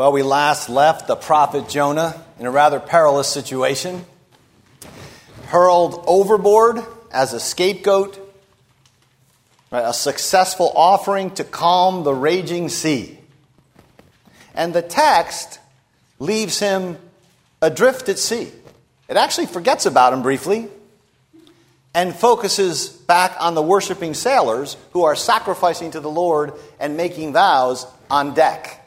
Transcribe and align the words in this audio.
Well, 0.00 0.12
we 0.12 0.22
last 0.22 0.70
left 0.70 1.08
the 1.08 1.14
prophet 1.14 1.68
Jonah 1.68 2.24
in 2.38 2.46
a 2.46 2.50
rather 2.50 2.80
perilous 2.80 3.28
situation, 3.28 4.06
hurled 5.48 6.02
overboard 6.06 6.82
as 7.12 7.34
a 7.34 7.38
scapegoat, 7.38 8.18
right, 9.70 9.84
a 9.84 9.92
successful 9.92 10.72
offering 10.74 11.32
to 11.32 11.44
calm 11.44 12.02
the 12.02 12.14
raging 12.14 12.70
sea. 12.70 13.18
And 14.54 14.72
the 14.72 14.80
text 14.80 15.60
leaves 16.18 16.58
him 16.58 16.96
adrift 17.60 18.08
at 18.08 18.18
sea. 18.18 18.50
It 19.06 19.18
actually 19.18 19.48
forgets 19.48 19.84
about 19.84 20.14
him 20.14 20.22
briefly 20.22 20.68
and 21.92 22.16
focuses 22.16 22.88
back 22.88 23.36
on 23.38 23.54
the 23.54 23.60
worshiping 23.60 24.14
sailors 24.14 24.78
who 24.92 25.02
are 25.02 25.14
sacrificing 25.14 25.90
to 25.90 26.00
the 26.00 26.10
Lord 26.10 26.54
and 26.78 26.96
making 26.96 27.34
vows 27.34 27.86
on 28.10 28.32
deck. 28.32 28.79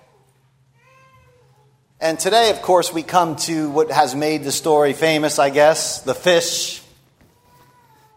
And 2.04 2.20
today, 2.20 2.50
of 2.50 2.62
course, 2.62 2.92
we 2.92 3.02
come 3.02 3.38
to 3.48 3.70
what 3.70 3.90
has 3.90 4.14
made 4.14 4.44
the 4.44 4.52
story 4.52 4.92
famous, 4.92 5.40
I 5.40 5.50
guess 5.50 6.02
the 6.02 6.14
fish. 6.14 6.84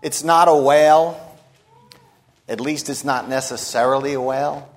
It's 0.03 0.25
not 0.25 0.49
a 0.49 0.57
whale. 0.57 1.39
At 2.49 2.61
least 2.61 2.89
it's 2.89 3.05
not 3.05 3.29
necessarily 3.29 4.15
a 4.15 4.21
whale. 4.21 4.69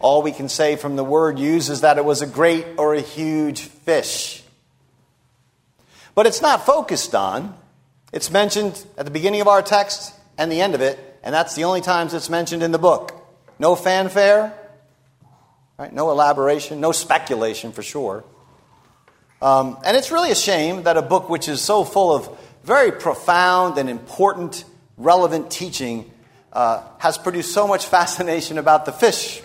All 0.00 0.22
we 0.22 0.32
can 0.32 0.48
say 0.48 0.76
from 0.76 0.96
the 0.96 1.04
word 1.04 1.38
used 1.38 1.68
is 1.68 1.82
that 1.82 1.98
it 1.98 2.06
was 2.06 2.22
a 2.22 2.26
great 2.26 2.64
or 2.78 2.94
a 2.94 3.02
huge 3.02 3.60
fish. 3.60 4.42
But 6.14 6.24
it's 6.24 6.40
not 6.40 6.64
focused 6.64 7.14
on. 7.14 7.54
It's 8.14 8.30
mentioned 8.30 8.82
at 8.96 9.04
the 9.04 9.10
beginning 9.10 9.42
of 9.42 9.46
our 9.46 9.60
text 9.60 10.14
and 10.38 10.50
the 10.50 10.62
end 10.62 10.74
of 10.74 10.80
it, 10.80 10.98
and 11.22 11.34
that's 11.34 11.54
the 11.54 11.64
only 11.64 11.82
times 11.82 12.14
it's 12.14 12.30
mentioned 12.30 12.62
in 12.62 12.72
the 12.72 12.78
book. 12.78 13.12
No 13.58 13.76
fanfare, 13.76 14.54
Right? 15.82 15.92
No 15.92 16.12
elaboration, 16.12 16.80
no 16.80 16.92
speculation 16.92 17.72
for 17.72 17.82
sure. 17.82 18.22
Um, 19.40 19.78
and 19.84 19.96
it's 19.96 20.12
really 20.12 20.30
a 20.30 20.36
shame 20.36 20.84
that 20.84 20.96
a 20.96 21.02
book 21.02 21.28
which 21.28 21.48
is 21.48 21.60
so 21.60 21.82
full 21.82 22.14
of 22.14 22.38
very 22.62 22.92
profound 22.92 23.78
and 23.78 23.90
important, 23.90 24.64
relevant 24.96 25.50
teaching 25.50 26.08
uh, 26.52 26.84
has 26.98 27.18
produced 27.18 27.52
so 27.52 27.66
much 27.66 27.84
fascination 27.84 28.58
about 28.58 28.84
the 28.84 28.92
fish. 28.92 29.42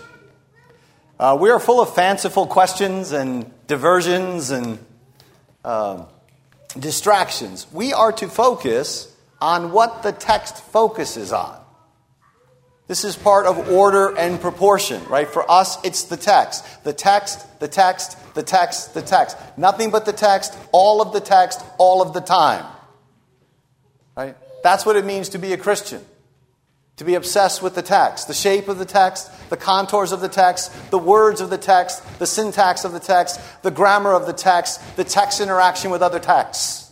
Uh, 1.18 1.36
we 1.40 1.50
are 1.50 1.58
full 1.58 1.80
of 1.80 1.92
fanciful 1.92 2.46
questions 2.46 3.10
and 3.10 3.50
diversions 3.66 4.52
and 4.52 4.78
uh, 5.64 6.04
distractions. 6.78 7.66
We 7.72 7.92
are 7.92 8.12
to 8.12 8.28
focus 8.28 9.12
on 9.40 9.72
what 9.72 10.04
the 10.04 10.12
text 10.12 10.62
focuses 10.66 11.32
on. 11.32 11.60
This 12.88 13.04
is 13.04 13.16
part 13.16 13.44
of 13.44 13.70
order 13.70 14.16
and 14.16 14.40
proportion, 14.40 15.04
right? 15.04 15.28
For 15.28 15.48
us, 15.48 15.76
it's 15.84 16.04
the 16.04 16.16
text. 16.16 16.64
The 16.84 16.94
text, 16.94 17.60
the 17.60 17.68
text, 17.68 18.16
the 18.34 18.42
text, 18.42 18.94
the 18.94 19.02
text. 19.02 19.36
Nothing 19.58 19.90
but 19.90 20.06
the 20.06 20.12
text, 20.14 20.56
all 20.72 21.02
of 21.02 21.12
the 21.12 21.20
text, 21.20 21.62
all 21.76 22.00
of 22.00 22.14
the 22.14 22.20
time. 22.20 22.64
Right? 24.16 24.34
That's 24.62 24.86
what 24.86 24.96
it 24.96 25.04
means 25.04 25.28
to 25.30 25.38
be 25.38 25.52
a 25.52 25.58
Christian. 25.58 26.04
To 26.96 27.04
be 27.04 27.14
obsessed 27.14 27.62
with 27.62 27.74
the 27.74 27.82
text, 27.82 28.26
the 28.26 28.34
shape 28.34 28.66
of 28.66 28.78
the 28.78 28.86
text, 28.86 29.30
the 29.50 29.56
contours 29.56 30.10
of 30.10 30.20
the 30.20 30.28
text, 30.28 30.90
the 30.90 30.98
words 30.98 31.40
of 31.40 31.50
the 31.50 31.58
text, 31.58 32.02
the 32.18 32.26
syntax 32.26 32.84
of 32.84 32.92
the 32.92 32.98
text, 32.98 33.38
the 33.62 33.70
grammar 33.70 34.14
of 34.14 34.26
the 34.26 34.32
text, 34.32 34.96
the 34.96 35.04
text 35.04 35.40
interaction 35.40 35.92
with 35.92 36.02
other 36.02 36.18
texts. 36.18 36.90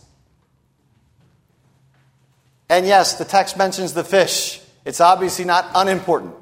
And 2.69 2.85
yes, 2.85 3.17
the 3.17 3.25
text 3.25 3.57
mentions 3.57 3.93
the 3.93 4.03
fish. 4.03 4.61
It's 4.87 5.01
obviously 5.01 5.43
not 5.43 5.69
unimportant, 5.75 6.33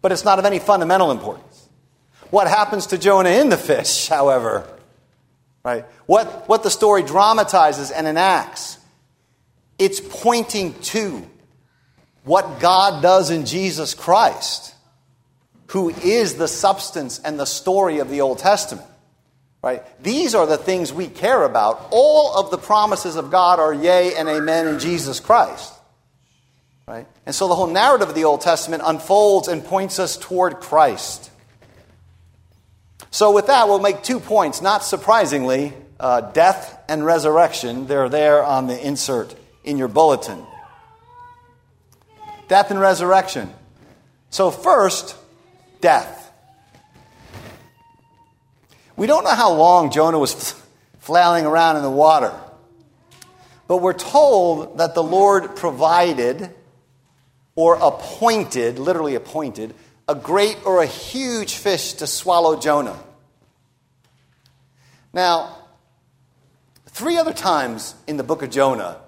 but 0.00 0.12
it's 0.12 0.24
not 0.24 0.38
of 0.38 0.46
any 0.46 0.58
fundamental 0.58 1.10
importance. 1.10 1.68
What 2.30 2.48
happens 2.48 2.86
to 2.86 2.98
Jonah 2.98 3.28
in 3.28 3.50
the 3.50 3.58
fish, 3.58 4.08
however, 4.08 4.66
right? 5.62 5.84
What, 6.06 6.48
what 6.48 6.62
the 6.62 6.70
story 6.70 7.02
dramatizes 7.02 7.90
and 7.90 8.06
enacts, 8.06 8.78
it's 9.78 10.00
pointing 10.00 10.72
to 10.84 11.22
what 12.24 12.60
God 12.60 13.02
does 13.02 13.30
in 13.30 13.44
Jesus 13.44 13.92
Christ, 13.92 14.74
who 15.66 15.90
is 15.90 16.36
the 16.36 16.48
substance 16.48 17.18
and 17.18 17.38
the 17.38 17.44
story 17.44 17.98
of 17.98 18.08
the 18.08 18.22
Old 18.22 18.38
Testament. 18.38 18.86
Right? 19.62 19.82
These 20.02 20.34
are 20.34 20.46
the 20.46 20.56
things 20.56 20.94
we 20.94 21.08
care 21.08 21.44
about. 21.44 21.88
All 21.90 22.34
of 22.38 22.50
the 22.50 22.58
promises 22.58 23.16
of 23.16 23.30
God 23.30 23.60
are 23.60 23.74
yea 23.74 24.14
and 24.14 24.30
amen 24.30 24.66
in 24.66 24.78
Jesus 24.78 25.20
Christ. 25.20 25.71
Right? 26.86 27.06
And 27.26 27.34
so 27.34 27.48
the 27.48 27.54
whole 27.54 27.68
narrative 27.68 28.08
of 28.08 28.14
the 28.14 28.24
Old 28.24 28.40
Testament 28.40 28.82
unfolds 28.84 29.48
and 29.48 29.64
points 29.64 29.98
us 29.98 30.16
toward 30.16 30.56
Christ. 30.56 31.30
So, 33.10 33.30
with 33.30 33.48
that, 33.48 33.68
we'll 33.68 33.78
make 33.78 34.02
two 34.02 34.20
points. 34.20 34.62
Not 34.62 34.82
surprisingly, 34.84 35.74
uh, 36.00 36.22
death 36.32 36.82
and 36.88 37.04
resurrection. 37.04 37.86
They're 37.86 38.08
there 38.08 38.42
on 38.42 38.68
the 38.68 38.86
insert 38.86 39.34
in 39.64 39.76
your 39.76 39.88
bulletin. 39.88 40.42
Death 42.48 42.70
and 42.70 42.80
resurrection. 42.80 43.52
So, 44.30 44.50
first, 44.50 45.14
death. 45.82 46.32
We 48.96 49.06
don't 49.06 49.24
know 49.24 49.34
how 49.34 49.52
long 49.52 49.90
Jonah 49.90 50.18
was 50.18 50.54
flailing 51.00 51.44
around 51.44 51.76
in 51.76 51.82
the 51.82 51.90
water, 51.90 52.32
but 53.68 53.82
we're 53.82 53.92
told 53.92 54.78
that 54.78 54.94
the 54.94 55.02
Lord 55.02 55.54
provided 55.54 56.54
or 57.54 57.76
appointed, 57.76 58.78
literally 58.78 59.14
appointed, 59.14 59.74
a 60.08 60.14
great 60.14 60.58
or 60.64 60.82
a 60.82 60.86
huge 60.86 61.54
fish 61.54 61.94
to 61.94 62.06
swallow 62.06 62.58
Jonah. 62.58 62.98
Now, 65.12 65.56
three 66.86 67.18
other 67.18 67.34
times 67.34 67.94
in 68.06 68.16
the 68.16 68.24
book 68.24 68.42
of 68.42 68.50
Jonah, 68.50 68.98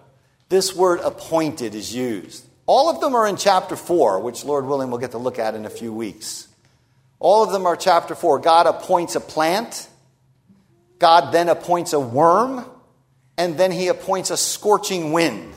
this 0.48 0.74
word 0.74 1.00
appointed 1.00 1.74
is 1.74 1.94
used. 1.94 2.44
All 2.66 2.88
of 2.88 3.00
them 3.00 3.14
are 3.14 3.26
in 3.26 3.36
chapter 3.36 3.76
4, 3.76 4.20
which 4.20 4.44
Lord 4.44 4.66
willing 4.66 4.90
we'll 4.90 5.00
get 5.00 5.12
to 5.12 5.18
look 5.18 5.38
at 5.38 5.54
in 5.54 5.66
a 5.66 5.70
few 5.70 5.92
weeks. 5.92 6.48
All 7.18 7.42
of 7.42 7.52
them 7.52 7.66
are 7.66 7.76
chapter 7.76 8.14
4. 8.14 8.38
God 8.40 8.66
appoints 8.66 9.16
a 9.16 9.20
plant, 9.20 9.88
God 10.98 11.32
then 11.32 11.48
appoints 11.48 11.92
a 11.92 12.00
worm, 12.00 12.64
and 13.36 13.56
then 13.58 13.72
he 13.72 13.88
appoints 13.88 14.30
a 14.30 14.36
scorching 14.36 15.12
wind. 15.12 15.54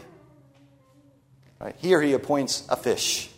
Right? 1.60 1.76
Here 1.78 2.02
he 2.02 2.14
appoints 2.14 2.66
a 2.70 2.76
fish. 2.76 3.30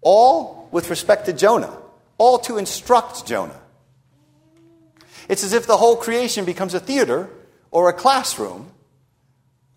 All 0.00 0.68
with 0.70 0.90
respect 0.90 1.26
to 1.26 1.32
Jonah, 1.32 1.76
all 2.18 2.38
to 2.40 2.58
instruct 2.58 3.26
Jonah. 3.26 3.60
It's 5.28 5.44
as 5.44 5.52
if 5.52 5.66
the 5.66 5.76
whole 5.76 5.96
creation 5.96 6.44
becomes 6.44 6.74
a 6.74 6.80
theater 6.80 7.28
or 7.70 7.88
a 7.88 7.92
classroom 7.92 8.70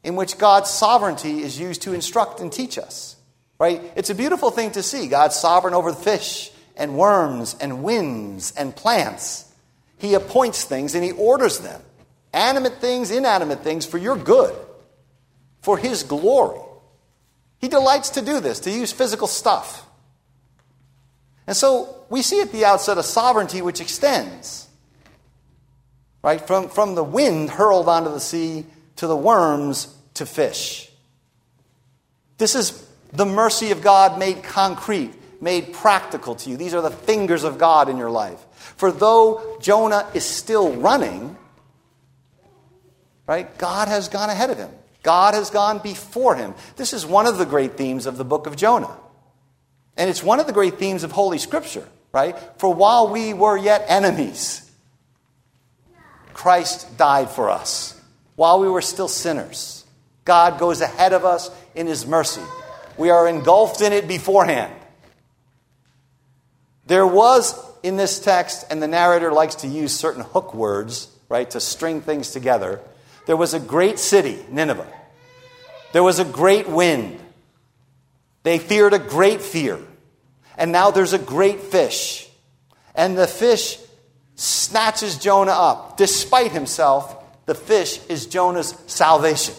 in 0.03 0.15
which 0.15 0.37
God's 0.37 0.69
sovereignty 0.69 1.41
is 1.41 1.59
used 1.59 1.83
to 1.83 1.93
instruct 1.93 2.39
and 2.39 2.51
teach 2.51 2.77
us. 2.77 3.15
Right? 3.59 3.81
It's 3.95 4.09
a 4.09 4.15
beautiful 4.15 4.49
thing 4.49 4.71
to 4.71 4.81
see. 4.81 5.07
God's 5.07 5.35
sovereign 5.35 5.73
over 5.75 5.91
the 5.91 5.97
fish 5.97 6.51
and 6.75 6.97
worms 6.97 7.55
and 7.61 7.83
winds 7.83 8.53
and 8.57 8.75
plants. 8.75 9.45
He 9.99 10.15
appoints 10.15 10.63
things 10.63 10.95
and 10.95 11.03
he 11.03 11.11
orders 11.11 11.59
them. 11.59 11.79
Animate 12.33 12.79
things, 12.79 13.11
inanimate 13.11 13.59
things 13.59 13.85
for 13.85 13.99
your 13.99 14.15
good, 14.15 14.55
for 15.61 15.77
his 15.77 16.01
glory. 16.03 16.61
He 17.61 17.67
delights 17.67 18.09
to 18.11 18.21
do 18.21 18.39
this, 18.39 18.59
to 18.61 18.71
use 18.71 18.91
physical 18.91 19.27
stuff. 19.27 19.85
And 21.45 21.55
so 21.55 22.03
we 22.09 22.23
see 22.23 22.41
at 22.41 22.51
the 22.51 22.65
outset 22.65 22.97
a 22.97 23.03
sovereignty 23.03 23.61
which 23.61 23.79
extends, 23.79 24.67
right, 26.23 26.41
from, 26.45 26.69
from 26.69 26.95
the 26.95 27.03
wind 27.03 27.51
hurled 27.51 27.87
onto 27.87 28.11
the 28.11 28.19
sea 28.19 28.65
to 28.97 29.05
the 29.07 29.15
worms 29.15 29.95
to 30.15 30.25
fish. 30.25 30.89
This 32.37 32.55
is 32.55 32.87
the 33.13 33.25
mercy 33.25 33.69
of 33.69 33.81
God 33.81 34.17
made 34.17 34.41
concrete, 34.41 35.13
made 35.39 35.73
practical 35.73 36.33
to 36.35 36.49
you. 36.49 36.57
These 36.57 36.73
are 36.73 36.81
the 36.81 36.89
fingers 36.89 37.43
of 37.43 37.59
God 37.59 37.89
in 37.89 37.97
your 37.97 38.09
life. 38.09 38.43
For 38.77 38.91
though 38.91 39.57
Jonah 39.61 40.09
is 40.15 40.25
still 40.25 40.73
running, 40.73 41.37
right, 43.27 43.55
God 43.59 43.87
has 43.87 44.07
gone 44.07 44.31
ahead 44.31 44.49
of 44.49 44.57
him. 44.57 44.71
God 45.03 45.33
has 45.33 45.49
gone 45.49 45.79
before 45.79 46.35
him. 46.35 46.53
This 46.75 46.93
is 46.93 47.05
one 47.05 47.25
of 47.25 47.37
the 47.37 47.45
great 47.45 47.77
themes 47.77 48.05
of 48.05 48.17
the 48.17 48.25
book 48.25 48.47
of 48.47 48.55
Jonah. 48.55 48.95
And 49.97 50.09
it's 50.09 50.23
one 50.23 50.39
of 50.39 50.47
the 50.47 50.53
great 50.53 50.75
themes 50.75 51.03
of 51.03 51.11
Holy 51.11 51.37
Scripture, 51.37 51.87
right? 52.11 52.35
For 52.57 52.73
while 52.73 53.09
we 53.09 53.33
were 53.33 53.57
yet 53.57 53.85
enemies, 53.87 54.69
Christ 56.33 56.97
died 56.97 57.29
for 57.29 57.49
us. 57.49 57.99
While 58.35 58.59
we 58.59 58.69
were 58.69 58.81
still 58.81 59.07
sinners, 59.07 59.85
God 60.23 60.59
goes 60.59 60.81
ahead 60.81 61.13
of 61.13 61.25
us 61.25 61.49
in 61.75 61.87
his 61.87 62.05
mercy. 62.05 62.41
We 62.97 63.09
are 63.09 63.27
engulfed 63.27 63.81
in 63.81 63.93
it 63.93 64.07
beforehand. 64.07 64.73
There 66.85 67.07
was 67.07 67.59
in 67.83 67.97
this 67.97 68.19
text, 68.19 68.65
and 68.69 68.81
the 68.81 68.87
narrator 68.87 69.31
likes 69.31 69.55
to 69.55 69.67
use 69.67 69.95
certain 69.97 70.23
hook 70.23 70.53
words, 70.53 71.07
right, 71.29 71.49
to 71.51 71.59
string 71.59 72.01
things 72.01 72.31
together. 72.31 72.79
There 73.25 73.37
was 73.37 73.53
a 73.53 73.59
great 73.59 73.99
city, 73.99 74.43
Nineveh. 74.49 74.87
There 75.93 76.03
was 76.03 76.19
a 76.19 76.25
great 76.25 76.67
wind. 76.67 77.19
They 78.43 78.57
feared 78.57 78.93
a 78.93 78.99
great 78.99 79.41
fear. 79.41 79.79
And 80.57 80.71
now 80.71 80.91
there's 80.91 81.13
a 81.13 81.19
great 81.19 81.61
fish. 81.61 82.27
And 82.95 83.17
the 83.17 83.27
fish 83.27 83.77
snatches 84.35 85.17
Jonah 85.17 85.51
up. 85.51 85.97
Despite 85.97 86.51
himself, 86.51 87.15
the 87.45 87.55
fish 87.55 87.99
is 88.07 88.25
Jonah's 88.25 88.75
salvation. 88.87 89.55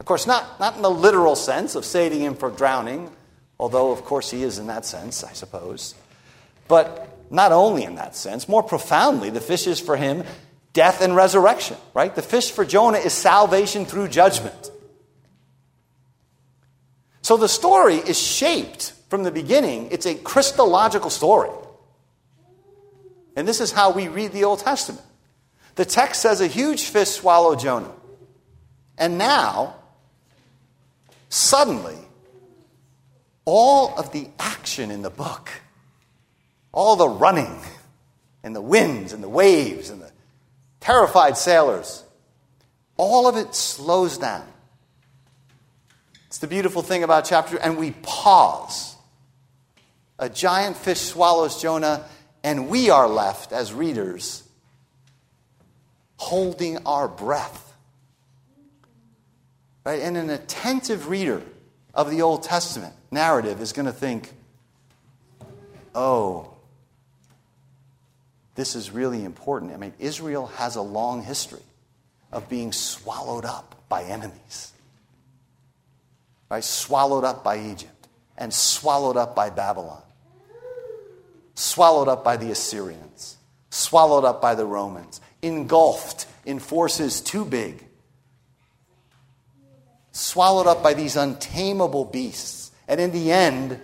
Of 0.00 0.06
course, 0.06 0.26
not, 0.26 0.60
not 0.60 0.76
in 0.76 0.82
the 0.82 0.90
literal 0.90 1.36
sense 1.36 1.74
of 1.76 1.84
saving 1.84 2.20
him 2.20 2.34
from 2.34 2.56
drowning, 2.56 3.10
although, 3.58 3.90
of 3.90 4.04
course, 4.04 4.30
he 4.30 4.42
is 4.42 4.58
in 4.58 4.66
that 4.66 4.84
sense, 4.84 5.24
I 5.24 5.32
suppose. 5.32 5.94
But 6.68 7.08
not 7.30 7.52
only 7.52 7.84
in 7.84 7.94
that 7.94 8.14
sense, 8.14 8.48
more 8.48 8.62
profoundly, 8.62 9.30
the 9.30 9.40
fish 9.40 9.66
is 9.66 9.80
for 9.80 9.96
him 9.96 10.24
death 10.74 11.00
and 11.00 11.16
resurrection, 11.16 11.78
right? 11.94 12.14
The 12.14 12.20
fish 12.20 12.50
for 12.50 12.64
Jonah 12.64 12.98
is 12.98 13.14
salvation 13.14 13.86
through 13.86 14.08
judgment. 14.08 14.70
So 17.22 17.38
the 17.38 17.48
story 17.48 17.94
is 17.94 18.20
shaped 18.20 18.92
from 19.08 19.22
the 19.22 19.30
beginning, 19.30 19.88
it's 19.92 20.06
a 20.06 20.14
Christological 20.14 21.08
story. 21.08 21.50
And 23.36 23.48
this 23.48 23.60
is 23.60 23.72
how 23.72 23.92
we 23.92 24.08
read 24.08 24.32
the 24.32 24.44
Old 24.44 24.58
Testament. 24.58 25.04
The 25.76 25.84
text 25.84 26.20
says 26.20 26.40
a 26.40 26.46
huge 26.46 26.84
fish 26.84 27.10
swallowed 27.10 27.60
Jonah. 27.60 27.92
And 28.98 29.18
now, 29.18 29.76
suddenly, 31.28 31.96
all 33.44 33.96
of 33.96 34.12
the 34.12 34.28
action 34.38 34.90
in 34.90 35.02
the 35.02 35.10
book, 35.10 35.50
all 36.72 36.96
the 36.96 37.08
running, 37.08 37.60
and 38.42 38.54
the 38.54 38.62
winds, 38.62 39.12
and 39.12 39.22
the 39.22 39.28
waves, 39.28 39.90
and 39.90 40.00
the 40.00 40.10
terrified 40.84 41.34
sailors, 41.38 42.04
all 42.98 43.26
of 43.26 43.38
it 43.38 43.54
slows 43.54 44.18
down. 44.18 44.46
It's 46.26 46.38
the 46.38 46.46
beautiful 46.46 46.82
thing 46.82 47.02
about 47.02 47.24
chapter, 47.24 47.56
and 47.56 47.78
we 47.78 47.92
pause. 48.02 48.94
A 50.18 50.28
giant 50.28 50.76
fish 50.76 51.00
swallows 51.00 51.60
Jonah, 51.62 52.04
and 52.42 52.68
we 52.68 52.90
are 52.90 53.08
left 53.08 53.50
as 53.50 53.72
readers 53.72 54.42
holding 56.16 56.76
our 56.86 57.08
breath. 57.08 57.72
Right? 59.84 60.02
And 60.02 60.18
an 60.18 60.28
attentive 60.28 61.08
reader 61.08 61.40
of 61.94 62.10
the 62.10 62.20
Old 62.20 62.42
Testament 62.42 62.92
narrative 63.10 63.62
is 63.62 63.72
going 63.72 63.86
to 63.86 63.92
think, 63.92 64.34
oh, 65.94 66.53
this 68.54 68.74
is 68.74 68.90
really 68.90 69.24
important. 69.24 69.72
I 69.72 69.76
mean, 69.76 69.94
Israel 69.98 70.46
has 70.56 70.76
a 70.76 70.82
long 70.82 71.22
history 71.22 71.62
of 72.32 72.48
being 72.48 72.72
swallowed 72.72 73.44
up 73.44 73.74
by 73.88 74.04
enemies. 74.04 74.72
Right? 76.50 76.64
Swallowed 76.64 77.24
up 77.24 77.42
by 77.42 77.58
Egypt 77.58 78.08
and 78.36 78.52
swallowed 78.52 79.16
up 79.16 79.34
by 79.34 79.50
Babylon. 79.50 80.02
Swallowed 81.54 82.08
up 82.08 82.24
by 82.24 82.36
the 82.36 82.50
Assyrians. 82.50 83.36
Swallowed 83.70 84.24
up 84.24 84.40
by 84.40 84.54
the 84.54 84.64
Romans 84.64 85.20
engulfed 85.44 86.26
in 86.44 86.58
forces 86.58 87.20
too 87.20 87.44
big, 87.44 87.84
swallowed 90.12 90.66
up 90.66 90.82
by 90.82 90.94
these 90.94 91.16
untamable 91.16 92.04
beasts. 92.04 92.72
And 92.88 93.00
in 93.00 93.12
the 93.12 93.32
end, 93.32 93.80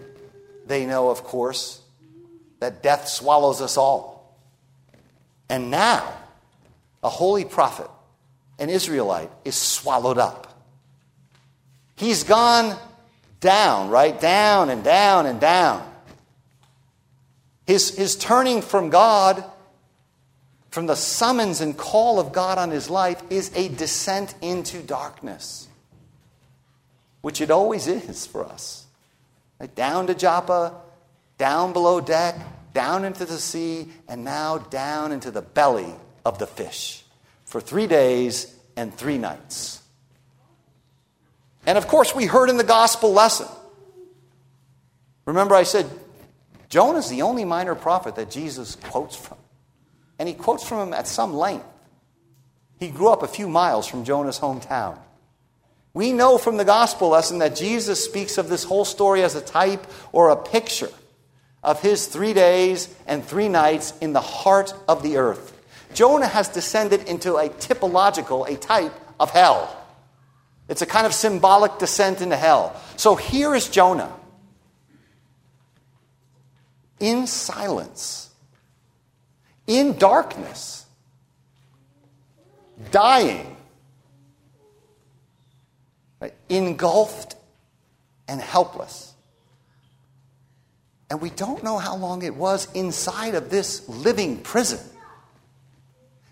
they 0.66 0.86
know, 0.86 1.10
of 1.10 1.24
course, 1.24 1.80
that 2.60 2.82
death 2.82 3.08
swallows 3.08 3.60
us 3.60 3.76
all. 3.76 4.09
And 5.50 5.68
now, 5.70 6.10
a 7.02 7.08
holy 7.08 7.44
prophet, 7.44 7.90
an 8.60 8.70
Israelite, 8.70 9.30
is 9.44 9.56
swallowed 9.56 10.16
up. 10.16 10.46
He's 11.96 12.22
gone 12.22 12.78
down, 13.40 13.90
right? 13.90 14.18
Down 14.18 14.70
and 14.70 14.84
down 14.84 15.26
and 15.26 15.40
down. 15.40 15.86
His, 17.66 17.96
his 17.96 18.14
turning 18.14 18.62
from 18.62 18.90
God 18.90 19.44
from 20.70 20.86
the 20.86 20.94
summons 20.94 21.60
and 21.60 21.76
call 21.76 22.20
of 22.20 22.32
God 22.32 22.56
on 22.56 22.70
his 22.70 22.88
life 22.88 23.20
is 23.28 23.50
a 23.56 23.68
descent 23.68 24.36
into 24.40 24.80
darkness, 24.80 25.66
which 27.22 27.40
it 27.40 27.50
always 27.50 27.88
is 27.88 28.24
for 28.24 28.44
us. 28.44 28.86
Down 29.74 30.06
to 30.06 30.14
Joppa, 30.14 30.74
down 31.38 31.72
below 31.72 32.00
deck, 32.00 32.36
down 32.72 33.04
into 33.04 33.24
the 33.24 33.38
sea, 33.38 33.88
and 34.08 34.24
now 34.24 34.58
down 34.58 35.12
into 35.12 35.30
the 35.30 35.42
belly 35.42 35.92
of 36.24 36.38
the 36.38 36.46
fish 36.46 37.04
for 37.44 37.60
three 37.60 37.86
days 37.86 38.54
and 38.76 38.94
three 38.94 39.18
nights. 39.18 39.82
And 41.66 41.76
of 41.76 41.88
course, 41.88 42.14
we 42.14 42.26
heard 42.26 42.48
in 42.48 42.56
the 42.56 42.64
gospel 42.64 43.12
lesson. 43.12 43.48
Remember, 45.26 45.54
I 45.54 45.64
said 45.64 45.86
Jonah's 46.68 47.10
the 47.10 47.22
only 47.22 47.44
minor 47.44 47.74
prophet 47.74 48.14
that 48.16 48.30
Jesus 48.30 48.76
quotes 48.76 49.16
from. 49.16 49.36
And 50.18 50.28
he 50.28 50.34
quotes 50.34 50.66
from 50.66 50.88
him 50.88 50.94
at 50.94 51.06
some 51.06 51.34
length. 51.34 51.66
He 52.78 52.88
grew 52.88 53.08
up 53.08 53.22
a 53.22 53.28
few 53.28 53.48
miles 53.48 53.86
from 53.86 54.04
Jonah's 54.04 54.38
hometown. 54.38 54.98
We 55.92 56.12
know 56.12 56.38
from 56.38 56.56
the 56.56 56.64
gospel 56.64 57.08
lesson 57.08 57.38
that 57.38 57.56
Jesus 57.56 58.04
speaks 58.04 58.38
of 58.38 58.48
this 58.48 58.62
whole 58.62 58.84
story 58.84 59.22
as 59.22 59.34
a 59.34 59.40
type 59.40 59.86
or 60.12 60.30
a 60.30 60.36
picture 60.36 60.90
of 61.62 61.80
his 61.80 62.06
three 62.06 62.32
days 62.32 62.94
and 63.06 63.24
three 63.24 63.48
nights 63.48 63.92
in 64.00 64.12
the 64.12 64.20
heart 64.20 64.72
of 64.88 65.02
the 65.02 65.16
earth. 65.16 65.56
Jonah 65.94 66.26
has 66.26 66.48
descended 66.48 67.08
into 67.08 67.36
a 67.36 67.48
typological, 67.48 68.48
a 68.48 68.56
type 68.56 68.92
of 69.18 69.30
hell. 69.30 69.76
It's 70.68 70.82
a 70.82 70.86
kind 70.86 71.06
of 71.06 71.12
symbolic 71.12 71.78
descent 71.78 72.20
into 72.20 72.36
hell. 72.36 72.80
So 72.96 73.16
here 73.16 73.54
is 73.54 73.68
Jonah 73.68 74.12
in 77.00 77.26
silence 77.26 78.30
in 79.70 79.96
darkness, 79.98 80.84
dying, 82.90 83.56
right? 86.20 86.34
engulfed 86.48 87.36
and 88.26 88.40
helpless. 88.40 89.09
And 91.10 91.20
we 91.20 91.30
don't 91.30 91.64
know 91.64 91.78
how 91.78 91.96
long 91.96 92.22
it 92.22 92.36
was 92.36 92.72
inside 92.72 93.34
of 93.34 93.50
this 93.50 93.88
living 93.88 94.38
prison. 94.38 94.78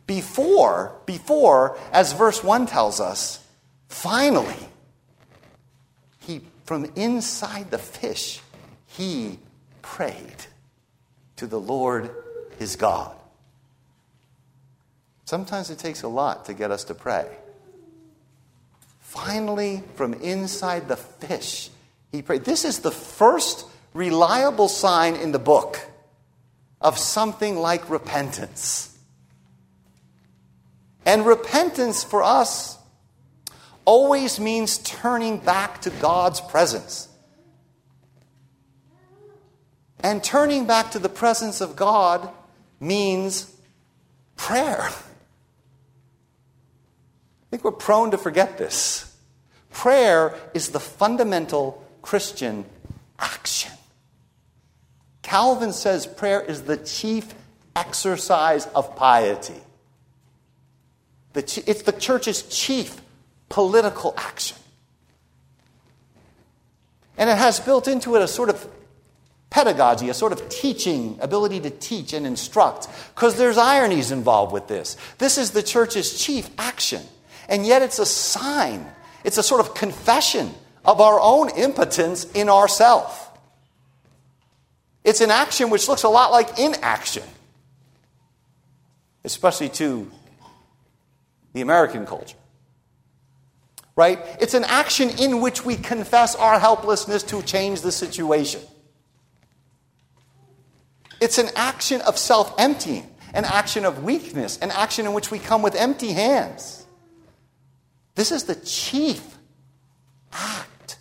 Before, 0.07 0.97
before, 1.05 1.77
as 1.93 2.13
verse 2.13 2.43
1 2.43 2.67
tells 2.67 3.01
us, 3.01 3.45
finally, 3.89 4.69
he 6.21 6.43
from 6.65 6.87
inside 6.97 7.71
the 7.71 7.79
fish, 7.79 8.41
he 8.87 9.39
prayed 9.83 10.37
to 11.37 11.47
the 11.47 11.59
Lord 11.61 12.11
his 12.59 12.77
God. 12.77 13.15
Sometimes 15.25 15.71
it 15.71 15.79
takes 15.79 16.03
a 16.03 16.09
lot 16.09 16.47
to 16.47 16.55
get 16.55 16.71
us 16.71 16.85
to 16.85 16.95
pray. 16.95 17.27
Finally, 19.01 19.83
from 19.95 20.15
inside 20.15 20.89
the 20.89 20.97
fish, 20.97 21.71
he 22.13 22.23
prayed. 22.23 22.45
This 22.45 22.65
is 22.65 22.81
the 22.81 22.91
first 22.91 23.68
reliable 23.95 24.69
sign 24.69 25.17
in 25.17 25.33
the 25.33 25.39
book 25.39 25.81
of 26.81 26.99
something 26.99 27.57
like 27.57 27.91
repentance. 27.91 28.97
And 31.05 31.25
repentance 31.25 32.05
for 32.05 32.23
us 32.23 32.79
always 33.85 34.39
means 34.39 34.79
turning 34.79 35.39
back 35.39 35.81
to 35.83 35.91
God's 35.91 36.41
presence. 36.41 37.09
And 40.01 40.23
turning 40.23 40.67
back 40.67 40.91
to 40.93 40.99
the 40.99 41.09
presence 41.09 41.61
of 41.61 41.75
God 41.75 42.29
means 42.79 43.51
prayer. 44.37 44.83
I 44.83 44.93
think 47.51 47.65
we're 47.65 47.73
prone 47.73 48.11
to 48.11 48.19
forget 48.19 48.59
this. 48.59 49.17
Prayer 49.71 50.35
is 50.53 50.69
the 50.69 50.81
fundamental 50.81 51.83
Christian 52.03 52.67
action. 53.19 53.73
Calvin 55.29 55.75
says 55.75 56.07
prayer 56.07 56.41
is 56.41 56.63
the 56.63 56.79
chief 56.79 57.35
exercise 57.77 58.65
of 58.69 58.97
piety. 58.97 59.61
it's 61.35 61.83
the 61.83 61.93
church's 61.93 62.41
chief 62.45 62.99
political 63.51 64.15
action. 64.17 64.57
And 67.19 67.29
it 67.29 67.37
has 67.37 67.61
built 67.61 67.89
into 67.89 68.17
it 68.17 68.23
a 68.23 68.27
sort 68.27 68.49
of 68.49 68.67
pedagogy, 69.51 70.09
a 70.09 70.15
sort 70.15 70.33
of 70.33 70.49
teaching, 70.49 71.19
ability 71.21 71.61
to 71.61 71.69
teach 71.69 72.15
and 72.15 72.27
instruct, 72.27 72.89
because 73.15 73.37
there's 73.37 73.59
ironies 73.59 74.11
involved 74.11 74.55
with 74.55 74.67
this. 74.67 74.97
This 75.19 75.37
is 75.37 75.51
the 75.51 75.63
church's 75.63 76.19
chief 76.19 76.49
action. 76.57 77.03
And 77.51 77.67
yet 77.67 77.83
it's 77.83 77.99
a 77.99 78.07
sign, 78.07 78.87
it's 79.25 79.37
a 79.37 79.43
sort 79.43 79.61
of 79.61 79.75
confession 79.75 80.55
of 80.87 81.03
our 81.03 81.21
own 81.21 81.51
impotence 81.51 82.25
in 82.33 82.49
ourself. 82.49 83.28
It's 85.09 85.23
an 85.23 85.31
action 85.31 85.71
which 85.71 85.89
looks 85.89 86.03
a 86.03 86.09
lot 86.11 86.33
like 86.33 86.59
inaction, 86.59 87.23
especially 89.25 89.71
to 89.71 90.11
the 91.55 91.63
American 91.63 92.05
culture. 92.05 92.37
Right? 93.97 94.19
It's 94.39 94.53
an 94.53 94.65
action 94.65 95.09
in 95.19 95.41
which 95.41 95.65
we 95.65 95.77
confess 95.77 96.35
our 96.35 96.59
helplessness 96.59 97.23
to 97.23 97.41
change 97.41 97.81
the 97.81 97.91
situation. 97.91 98.61
It's 101.23 101.39
an 101.39 101.49
action 101.57 102.03
of 102.03 102.19
self 102.19 102.55
emptying, 102.59 103.09
an 103.33 103.47
action 103.47 103.87
of 103.87 104.05
weakness, 104.05 104.59
an 104.59 104.71
action 104.73 105.07
in 105.07 105.15
which 105.15 105.31
we 105.31 105.39
come 105.39 105.63
with 105.63 105.75
empty 105.75 106.13
hands. 106.13 106.85
This 108.15 108.31
is 108.31 108.45
the 108.45 108.57
chief 108.57 109.39
act, 110.35 110.99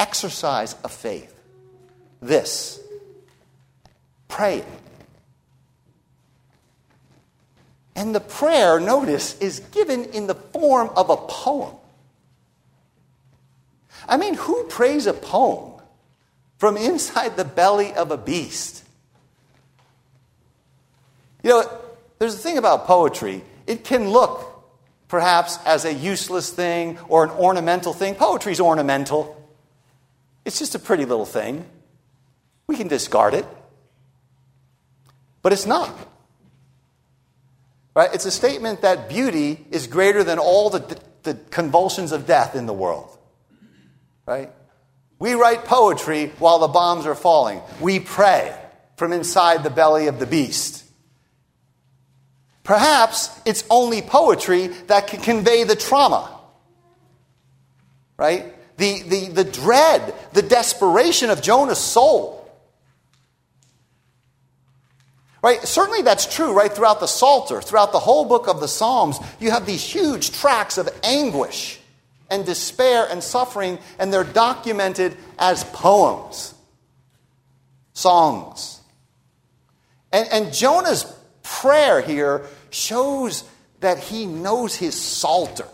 exercise 0.00 0.74
of 0.82 0.90
faith. 0.90 1.30
This 2.20 2.80
praying. 4.34 4.66
And 7.94 8.12
the 8.12 8.20
prayer, 8.20 8.80
notice, 8.80 9.38
is 9.38 9.60
given 9.60 10.06
in 10.06 10.26
the 10.26 10.34
form 10.34 10.90
of 10.96 11.08
a 11.08 11.16
poem. 11.16 11.76
I 14.08 14.16
mean, 14.16 14.34
who 14.34 14.64
prays 14.64 15.06
a 15.06 15.12
poem 15.12 15.80
from 16.58 16.76
inside 16.76 17.36
the 17.36 17.44
belly 17.44 17.92
of 17.92 18.10
a 18.10 18.16
beast? 18.16 18.84
You 21.44 21.50
know, 21.50 21.80
there's 22.18 22.34
a 22.34 22.38
thing 22.38 22.58
about 22.58 22.86
poetry. 22.86 23.44
It 23.68 23.84
can 23.84 24.10
look 24.10 24.50
perhaps 25.06 25.60
as 25.64 25.84
a 25.84 25.94
useless 25.94 26.50
thing 26.50 26.98
or 27.08 27.22
an 27.22 27.30
ornamental 27.30 27.92
thing. 27.92 28.16
Poetry's 28.16 28.58
ornamental. 28.58 29.40
It's 30.44 30.58
just 30.58 30.74
a 30.74 30.80
pretty 30.80 31.04
little 31.04 31.24
thing. 31.24 31.64
We 32.66 32.76
can 32.76 32.88
discard 32.88 33.34
it. 33.34 33.46
But 35.44 35.52
it's 35.52 35.66
not. 35.66 35.94
Right? 37.94 38.08
It's 38.14 38.24
a 38.24 38.30
statement 38.30 38.80
that 38.80 39.10
beauty 39.10 39.62
is 39.70 39.86
greater 39.86 40.24
than 40.24 40.38
all 40.38 40.70
the, 40.70 40.98
the 41.22 41.34
convulsions 41.34 42.12
of 42.12 42.26
death 42.26 42.56
in 42.56 42.64
the 42.64 42.72
world. 42.72 43.16
Right? 44.24 44.50
We 45.18 45.34
write 45.34 45.66
poetry 45.66 46.32
while 46.38 46.60
the 46.60 46.68
bombs 46.68 47.04
are 47.04 47.14
falling. 47.14 47.60
We 47.78 48.00
pray 48.00 48.56
from 48.96 49.12
inside 49.12 49.62
the 49.62 49.70
belly 49.70 50.06
of 50.06 50.18
the 50.18 50.26
beast. 50.26 50.82
Perhaps 52.62 53.28
it's 53.44 53.64
only 53.68 54.00
poetry 54.00 54.68
that 54.86 55.08
can 55.08 55.20
convey 55.20 55.64
the 55.64 55.76
trauma. 55.76 56.40
Right? 58.16 58.54
The, 58.78 59.02
the, 59.02 59.28
the 59.28 59.44
dread, 59.44 60.14
the 60.32 60.40
desperation 60.40 61.28
of 61.28 61.42
Jonah's 61.42 61.78
soul. 61.78 62.43
Right? 65.44 65.62
Certainly 65.62 66.00
that's 66.00 66.24
true 66.34 66.54
right 66.54 66.72
throughout 66.72 67.00
the 67.00 67.06
Psalter, 67.06 67.60
throughout 67.60 67.92
the 67.92 67.98
whole 67.98 68.24
book 68.24 68.48
of 68.48 68.60
the 68.60 68.66
Psalms. 68.66 69.18
You 69.38 69.50
have 69.50 69.66
these 69.66 69.84
huge 69.84 70.32
tracks 70.32 70.78
of 70.78 70.88
anguish 71.02 71.78
and 72.30 72.46
despair 72.46 73.06
and 73.10 73.22
suffering, 73.22 73.78
and 73.98 74.10
they're 74.10 74.24
documented 74.24 75.14
as 75.38 75.62
poems, 75.64 76.54
songs. 77.92 78.80
And, 80.14 80.26
and 80.32 80.54
Jonah's 80.54 81.04
prayer 81.42 82.00
here 82.00 82.46
shows 82.70 83.44
that 83.80 83.98
he 83.98 84.24
knows 84.24 84.74
his 84.74 84.98
Psalter. 84.98 85.68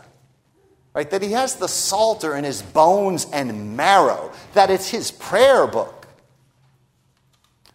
Right? 0.94 1.08
That 1.08 1.22
he 1.22 1.30
has 1.30 1.54
the 1.54 1.68
Psalter 1.68 2.34
in 2.34 2.42
his 2.42 2.60
bones 2.60 3.24
and 3.32 3.76
marrow, 3.76 4.32
that 4.54 4.68
it's 4.68 4.88
his 4.88 5.12
prayer 5.12 5.68
book. 5.68 5.99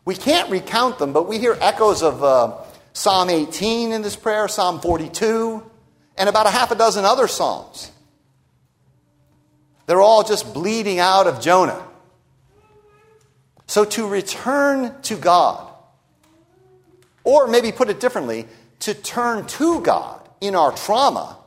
We 0.05 0.15
can't 0.15 0.51
recount 0.51 0.99
them, 0.99 1.13
but 1.13 1.27
we 1.27 1.39
hear 1.39 1.57
echoes 1.59 2.03
of 2.03 2.23
uh, 2.23 2.57
Psalm 2.93 3.29
18 3.29 3.91
in 3.91 4.03
this 4.03 4.15
prayer, 4.15 4.47
Psalm 4.47 4.79
42, 4.79 5.63
and 6.17 6.29
about 6.29 6.45
a 6.45 6.51
half 6.51 6.69
a 6.69 6.75
dozen 6.75 7.03
other 7.03 7.27
Psalms. 7.27 7.91
They're 9.87 10.01
all 10.01 10.23
just 10.23 10.53
bleeding 10.53 10.99
out 10.99 11.25
of 11.25 11.41
Jonah. 11.41 11.83
So 13.67 13.83
to 13.83 14.07
return 14.07 14.93
to 15.03 15.15
God, 15.15 15.71
or 17.23 17.47
maybe 17.47 17.71
put 17.71 17.89
it 17.89 17.99
differently, 17.99 18.47
to 18.81 18.93
turn 18.93 19.47
to 19.47 19.81
God 19.81 20.21
in 20.39 20.55
our 20.55 20.71
trauma 20.71 21.37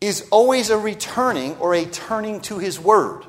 is 0.00 0.26
always 0.30 0.70
a 0.70 0.78
returning 0.78 1.56
or 1.56 1.74
a 1.74 1.84
turning 1.84 2.40
to 2.40 2.58
His 2.58 2.80
Word. 2.80 3.24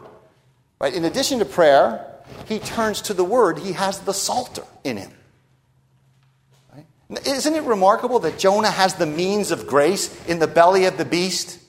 Right? 0.80 0.94
In 0.94 1.04
addition 1.04 1.40
to 1.40 1.46
prayer, 1.46 2.15
he 2.48 2.60
turns 2.60 3.02
to 3.04 3.14
the 3.14 3.24
Word, 3.24 3.60
he 3.60 3.74
has 3.74 4.00
the 4.00 4.14
Psalter 4.14 4.64
in 4.84 4.98
him. 4.98 5.12
Right? 6.74 7.28
Isn't 7.28 7.54
it 7.54 7.64
remarkable 7.64 8.20
that 8.20 8.38
Jonah 8.38 8.72
has 8.72 8.96
the 8.96 9.06
means 9.06 9.52
of 9.52 9.68
grace 9.68 10.26
in 10.26 10.40
the 10.40 10.48
belly 10.48 10.86
of 10.86 10.98
the 10.98 11.06
beast? 11.06 11.60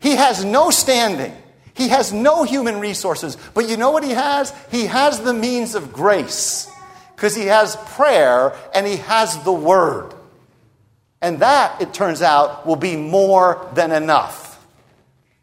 He 0.00 0.16
has 0.16 0.44
no 0.44 0.70
standing. 0.70 1.34
He 1.74 1.88
has 1.88 2.12
no 2.12 2.44
human 2.44 2.80
resources. 2.80 3.36
But 3.52 3.68
you 3.68 3.76
know 3.76 3.90
what 3.90 4.04
he 4.04 4.10
has? 4.10 4.52
He 4.70 4.86
has 4.86 5.20
the 5.20 5.34
means 5.34 5.74
of 5.74 5.92
grace 5.92 6.70
because 7.14 7.34
he 7.34 7.46
has 7.46 7.76
prayer 7.76 8.54
and 8.74 8.86
he 8.86 8.96
has 8.96 9.42
the 9.42 9.52
Word. 9.52 10.14
And 11.20 11.40
that, 11.40 11.80
it 11.80 11.92
turns 11.92 12.22
out, 12.22 12.66
will 12.66 12.76
be 12.76 12.96
more 12.96 13.68
than 13.74 13.90
enough. 13.90 14.45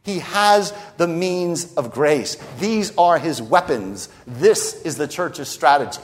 He 0.04 0.20
has 0.20 0.74
the 0.98 1.08
means 1.08 1.74
of 1.76 1.92
grace. 1.92 2.36
These 2.60 2.96
are 2.98 3.18
his 3.18 3.42
weapons. 3.42 4.10
This 4.28 4.82
is 4.82 4.98
the 4.98 5.08
church's 5.08 5.48
strategy. 5.48 6.02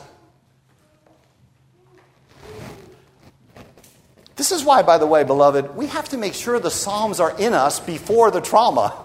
This 4.38 4.54
is 4.54 4.64
why, 4.64 4.84
by 4.84 4.98
the 4.98 5.06
way, 5.06 5.26
beloved, 5.26 5.76
we 5.76 5.88
have 5.88 6.08
to 6.10 6.18
make 6.18 6.34
sure 6.34 6.62
the 6.62 6.72
Psalms 6.72 7.20
are 7.20 7.38
in 7.38 7.54
us 7.54 7.82
before 7.82 8.32
the 8.32 8.40
trauma. 8.40 8.96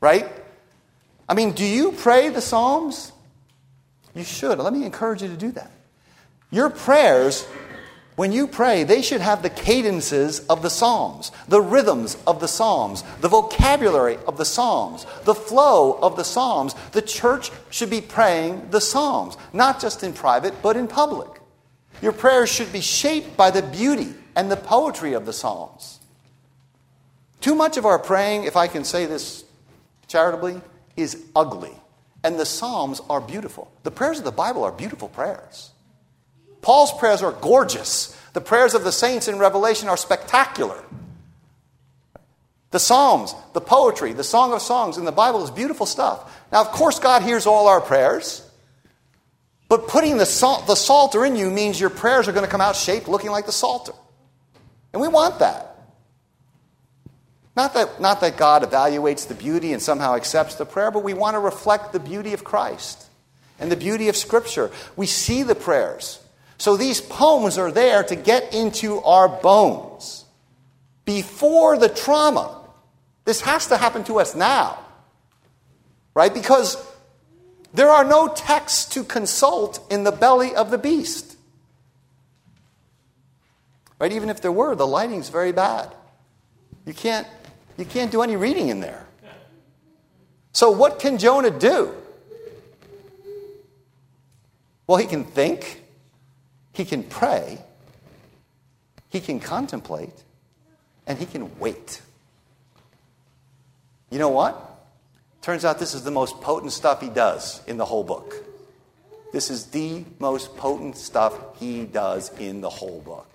Right? 0.00 0.28
I 1.28 1.34
mean, 1.34 1.52
do 1.52 1.64
you 1.64 1.92
pray 1.92 2.28
the 2.28 2.40
Psalms? 2.40 3.12
You 4.16 4.24
should. 4.24 4.58
Let 4.58 4.72
me 4.72 4.84
encourage 4.84 5.22
you 5.22 5.28
to 5.28 5.36
do 5.36 5.52
that. 5.52 5.70
Your 6.50 6.70
prayers 6.70 7.46
when 8.14 8.30
you 8.30 8.46
pray, 8.46 8.84
they 8.84 9.00
should 9.00 9.22
have 9.22 9.42
the 9.42 9.50
cadences 9.50 10.40
of 10.48 10.60
the 10.60 10.68
Psalms, 10.68 11.32
the 11.48 11.62
rhythms 11.62 12.18
of 12.26 12.40
the 12.40 12.48
Psalms, 12.48 13.02
the 13.20 13.28
vocabulary 13.28 14.18
of 14.26 14.36
the 14.36 14.44
Psalms, 14.44 15.06
the 15.24 15.34
flow 15.34 15.94
of 15.94 16.16
the 16.16 16.24
Psalms. 16.24 16.74
The 16.92 17.00
church 17.00 17.50
should 17.70 17.88
be 17.88 18.02
praying 18.02 18.68
the 18.70 18.82
Psalms, 18.82 19.38
not 19.54 19.80
just 19.80 20.02
in 20.02 20.12
private, 20.12 20.60
but 20.62 20.76
in 20.76 20.88
public. 20.88 21.40
Your 22.02 22.12
prayers 22.12 22.52
should 22.52 22.70
be 22.70 22.82
shaped 22.82 23.36
by 23.36 23.50
the 23.50 23.62
beauty 23.62 24.14
and 24.36 24.50
the 24.50 24.56
poetry 24.56 25.14
of 25.14 25.24
the 25.24 25.32
Psalms. 25.32 25.98
Too 27.40 27.54
much 27.54 27.76
of 27.76 27.86
our 27.86 27.98
praying, 27.98 28.44
if 28.44 28.56
I 28.56 28.68
can 28.68 28.84
say 28.84 29.06
this 29.06 29.44
charitably, 30.06 30.60
is 30.96 31.24
ugly. 31.34 31.72
And 32.22 32.38
the 32.38 32.46
Psalms 32.46 33.00
are 33.08 33.20
beautiful. 33.20 33.72
The 33.84 33.90
prayers 33.90 34.18
of 34.18 34.24
the 34.24 34.32
Bible 34.32 34.62
are 34.64 34.70
beautiful 34.70 35.08
prayers. 35.08 35.71
Paul's 36.62 36.92
prayers 36.92 37.22
are 37.22 37.32
gorgeous. 37.32 38.16
The 38.32 38.40
prayers 38.40 38.72
of 38.74 38.84
the 38.84 38.92
saints 38.92 39.28
in 39.28 39.38
Revelation 39.38 39.88
are 39.88 39.96
spectacular. 39.96 40.82
The 42.70 42.78
Psalms, 42.78 43.34
the 43.52 43.60
poetry, 43.60 44.14
the 44.14 44.24
Song 44.24 44.54
of 44.54 44.62
Songs 44.62 44.96
in 44.96 45.04
the 45.04 45.12
Bible 45.12 45.44
is 45.44 45.50
beautiful 45.50 45.84
stuff. 45.84 46.34
Now, 46.50 46.62
of 46.62 46.68
course, 46.68 46.98
God 46.98 47.22
hears 47.22 47.46
all 47.46 47.68
our 47.68 47.82
prayers, 47.82 48.48
but 49.68 49.88
putting 49.88 50.16
the, 50.16 50.24
salt, 50.24 50.66
the 50.66 50.74
Psalter 50.74 51.24
in 51.26 51.36
you 51.36 51.50
means 51.50 51.78
your 51.78 51.90
prayers 51.90 52.28
are 52.28 52.32
going 52.32 52.46
to 52.46 52.50
come 52.50 52.62
out 52.62 52.76
shaped 52.76 53.08
looking 53.08 53.30
like 53.30 53.44
the 53.44 53.52
Psalter. 53.52 53.92
And 54.94 55.02
we 55.02 55.08
want 55.08 55.40
that. 55.40 55.68
Not 57.54 57.74
that, 57.74 58.00
not 58.00 58.22
that 58.22 58.38
God 58.38 58.62
evaluates 58.62 59.28
the 59.28 59.34
beauty 59.34 59.74
and 59.74 59.82
somehow 59.82 60.14
accepts 60.14 60.54
the 60.54 60.64
prayer, 60.64 60.90
but 60.90 61.02
we 61.02 61.12
want 61.12 61.34
to 61.34 61.40
reflect 61.40 61.92
the 61.92 62.00
beauty 62.00 62.32
of 62.32 62.44
Christ 62.44 63.06
and 63.58 63.70
the 63.70 63.76
beauty 63.76 64.08
of 64.08 64.16
Scripture. 64.16 64.70
We 64.96 65.06
see 65.06 65.42
the 65.42 65.54
prayers. 65.54 66.21
So 66.62 66.76
these 66.76 67.00
poems 67.00 67.58
are 67.58 67.72
there 67.72 68.04
to 68.04 68.14
get 68.14 68.54
into 68.54 69.00
our 69.00 69.28
bones 69.28 70.24
before 71.04 71.76
the 71.76 71.88
trauma. 71.88 72.56
This 73.24 73.40
has 73.40 73.66
to 73.66 73.76
happen 73.76 74.04
to 74.04 74.20
us 74.20 74.36
now, 74.36 74.78
right? 76.14 76.32
Because 76.32 76.76
there 77.74 77.88
are 77.88 78.04
no 78.04 78.28
texts 78.28 78.94
to 78.94 79.02
consult 79.02 79.84
in 79.90 80.04
the 80.04 80.12
belly 80.12 80.54
of 80.54 80.70
the 80.70 80.78
beast. 80.78 81.36
Right? 83.98 84.12
Even 84.12 84.30
if 84.30 84.40
there 84.40 84.52
were, 84.52 84.76
the 84.76 84.86
lighting's 84.86 85.30
very 85.30 85.50
bad. 85.50 85.92
You 86.86 86.94
can't, 86.94 87.26
you 87.76 87.84
can't 87.84 88.12
do 88.12 88.22
any 88.22 88.36
reading 88.36 88.68
in 88.68 88.78
there. 88.78 89.04
So, 90.52 90.70
what 90.70 91.00
can 91.00 91.18
Jonah 91.18 91.50
do? 91.50 91.92
Well, 94.86 94.98
he 94.98 95.06
can 95.06 95.24
think. 95.24 95.81
He 96.72 96.84
can 96.84 97.02
pray, 97.02 97.58
he 99.10 99.20
can 99.20 99.40
contemplate, 99.40 100.24
and 101.06 101.18
he 101.18 101.26
can 101.26 101.58
wait. 101.58 102.00
You 104.10 104.18
know 104.18 104.30
what? 104.30 104.68
Turns 105.42 105.64
out 105.64 105.78
this 105.78 105.94
is 105.94 106.04
the 106.04 106.10
most 106.10 106.40
potent 106.40 106.72
stuff 106.72 107.00
he 107.00 107.08
does 107.08 107.62
in 107.66 107.76
the 107.76 107.84
whole 107.84 108.04
book. 108.04 108.34
This 109.32 109.50
is 109.50 109.66
the 109.66 110.04
most 110.18 110.56
potent 110.56 110.96
stuff 110.96 111.34
he 111.58 111.84
does 111.84 112.30
in 112.38 112.60
the 112.60 112.70
whole 112.70 113.00
book. 113.00 113.28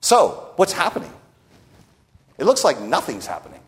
So, 0.00 0.52
what's 0.56 0.72
happening? 0.72 1.12
It 2.38 2.44
looks 2.44 2.64
like 2.64 2.80
nothing's 2.80 3.26
happening. 3.26 3.60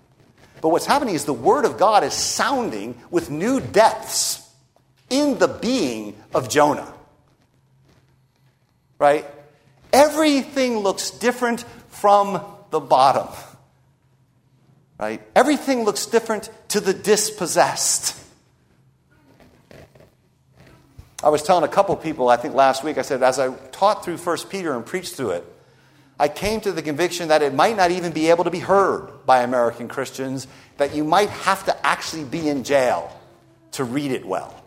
But 0.60 0.70
what's 0.70 0.86
happening 0.86 1.14
is 1.14 1.24
the 1.24 1.32
Word 1.32 1.64
of 1.64 1.78
God 1.78 2.04
is 2.04 2.14
sounding 2.14 3.00
with 3.10 3.30
new 3.30 3.60
depths 3.60 4.41
in 5.12 5.38
the 5.38 5.47
being 5.47 6.16
of 6.35 6.49
Jonah. 6.49 6.92
Right? 8.99 9.26
Everything 9.92 10.78
looks 10.78 11.11
different 11.11 11.64
from 11.88 12.42
the 12.71 12.81
bottom. 12.81 13.28
Right? 14.99 15.21
Everything 15.37 15.85
looks 15.85 16.07
different 16.07 16.49
to 16.69 16.81
the 16.81 16.95
dispossessed. 16.95 18.19
I 21.23 21.28
was 21.28 21.42
telling 21.42 21.62
a 21.62 21.69
couple 21.69 21.95
people, 21.97 22.28
I 22.28 22.37
think 22.37 22.54
last 22.54 22.83
week, 22.83 22.99
I 22.99 23.02
said, 23.02 23.23
as 23.23 23.38
I 23.38 23.54
taught 23.71 24.04
through 24.04 24.16
1 24.16 24.38
Peter 24.49 24.75
and 24.75 24.85
preached 24.85 25.14
through 25.14 25.33
it, 25.33 25.45
I 26.19 26.28
came 26.28 26.61
to 26.62 26.73
the 26.73 26.83
conviction 26.83 27.28
that 27.28 27.42
it 27.42 27.52
might 27.52 27.76
not 27.76 27.90
even 27.90 28.12
be 28.12 28.31
able 28.31 28.45
to 28.45 28.50
be 28.50 28.61
heard 28.61 29.26
by 29.26 29.42
American 29.42 29.88
Christians, 29.88 30.47
that 30.78 30.95
you 30.95 31.04
might 31.04 31.31
have 31.31 31.64
to 31.66 31.87
actually 31.87 32.25
be 32.25 32.49
in 32.49 32.64
jail 32.64 33.12
to 33.73 33.85
read 33.85 34.11
it 34.11 34.25
well. 34.25 34.62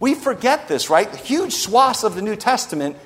We 0.00 0.14
forget 0.14 0.66
this, 0.66 0.88
right? 0.90 1.14
Huge 1.14 1.52
swaths 1.52 2.02
of 2.02 2.14
the 2.14 2.22
New 2.22 2.34
Testament 2.34 2.96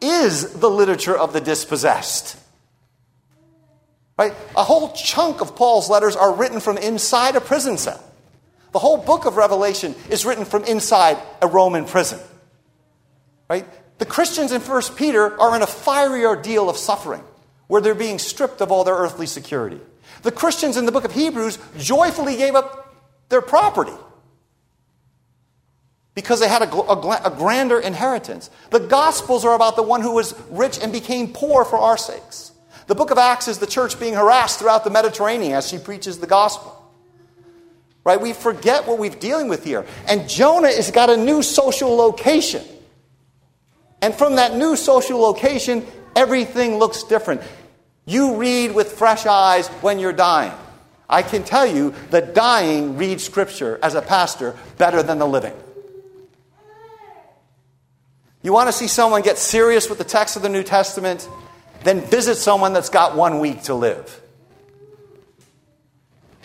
is 0.00 0.52
the 0.52 0.68
literature 0.68 1.16
of 1.16 1.32
the 1.32 1.40
dispossessed. 1.40 2.38
Right? 4.18 4.34
A 4.54 4.62
whole 4.62 4.92
chunk 4.92 5.40
of 5.40 5.56
Paul's 5.56 5.88
letters 5.88 6.14
are 6.14 6.34
written 6.34 6.60
from 6.60 6.76
inside 6.76 7.34
a 7.34 7.40
prison 7.40 7.78
cell. 7.78 8.02
The 8.72 8.78
whole 8.78 8.98
book 8.98 9.24
of 9.24 9.36
Revelation 9.36 9.94
is 10.10 10.24
written 10.24 10.44
from 10.44 10.64
inside 10.64 11.16
a 11.40 11.46
Roman 11.46 11.86
prison. 11.86 12.20
Right? 13.48 13.66
The 13.98 14.06
Christians 14.06 14.52
in 14.52 14.60
1 14.60 14.82
Peter 14.96 15.40
are 15.40 15.56
in 15.56 15.62
a 15.62 15.66
fiery 15.66 16.26
ordeal 16.26 16.68
of 16.68 16.76
suffering 16.76 17.22
where 17.68 17.80
they're 17.80 17.94
being 17.94 18.18
stripped 18.18 18.60
of 18.60 18.70
all 18.70 18.84
their 18.84 18.94
earthly 18.94 19.26
security. 19.26 19.80
The 20.22 20.32
Christians 20.32 20.76
in 20.76 20.84
the 20.84 20.92
book 20.92 21.04
of 21.04 21.12
Hebrews 21.12 21.58
joyfully 21.78 22.36
gave 22.36 22.54
up 22.54 22.94
their 23.30 23.40
property 23.40 23.92
because 26.14 26.40
they 26.40 26.48
had 26.48 26.62
a, 26.62 26.72
a, 26.72 27.22
a, 27.24 27.30
grander 27.36 27.80
inheritance. 27.80 28.48
The 28.70 28.78
Gospels 28.78 29.44
are 29.44 29.54
about 29.54 29.76
the 29.76 29.82
one 29.82 30.00
who 30.00 30.12
was 30.12 30.34
rich 30.50 30.78
and 30.80 30.92
became 30.92 31.32
poor 31.32 31.64
for 31.64 31.76
our 31.76 31.96
sakes. 31.96 32.52
The 32.86 32.94
book 32.94 33.10
of 33.10 33.18
Acts 33.18 33.48
is 33.48 33.58
the 33.58 33.66
church 33.66 33.98
being 33.98 34.14
harassed 34.14 34.58
throughout 34.58 34.84
the 34.84 34.90
Mediterranean 34.90 35.54
as 35.54 35.68
she 35.68 35.78
preaches 35.78 36.18
the 36.18 36.26
gospel. 36.26 36.80
Right? 38.04 38.20
We 38.20 38.34
forget 38.34 38.86
what 38.86 38.98
we're 38.98 39.10
dealing 39.10 39.48
with 39.48 39.64
here. 39.64 39.86
And 40.06 40.28
Jonah 40.28 40.68
has 40.68 40.90
got 40.90 41.08
a 41.08 41.16
new 41.16 41.42
social 41.42 41.96
location. 41.96 42.62
And 44.02 44.14
from 44.14 44.36
that 44.36 44.54
new 44.54 44.76
social 44.76 45.18
location, 45.18 45.86
everything 46.14 46.76
looks 46.76 47.04
different. 47.04 47.40
You 48.04 48.36
read 48.36 48.74
with 48.74 48.92
fresh 48.92 49.24
eyes 49.24 49.68
when 49.68 49.98
you're 49.98 50.12
dying. 50.12 50.52
I 51.08 51.22
can 51.22 51.42
tell 51.42 51.66
you 51.66 51.94
that 52.10 52.34
dying 52.34 52.98
reads 52.98 53.24
Scripture 53.24 53.78
as 53.82 53.94
a 53.94 54.02
pastor 54.02 54.54
better 54.76 55.02
than 55.02 55.18
the 55.18 55.26
living. 55.26 55.54
You 58.44 58.52
want 58.52 58.68
to 58.68 58.74
see 58.74 58.88
someone 58.88 59.22
get 59.22 59.38
serious 59.38 59.88
with 59.88 59.96
the 59.96 60.04
text 60.04 60.36
of 60.36 60.42
the 60.42 60.50
New 60.50 60.62
Testament? 60.62 61.26
Then 61.82 62.02
visit 62.02 62.36
someone 62.36 62.74
that's 62.74 62.90
got 62.90 63.16
one 63.16 63.40
week 63.40 63.62
to 63.64 63.74
live. 63.74 64.20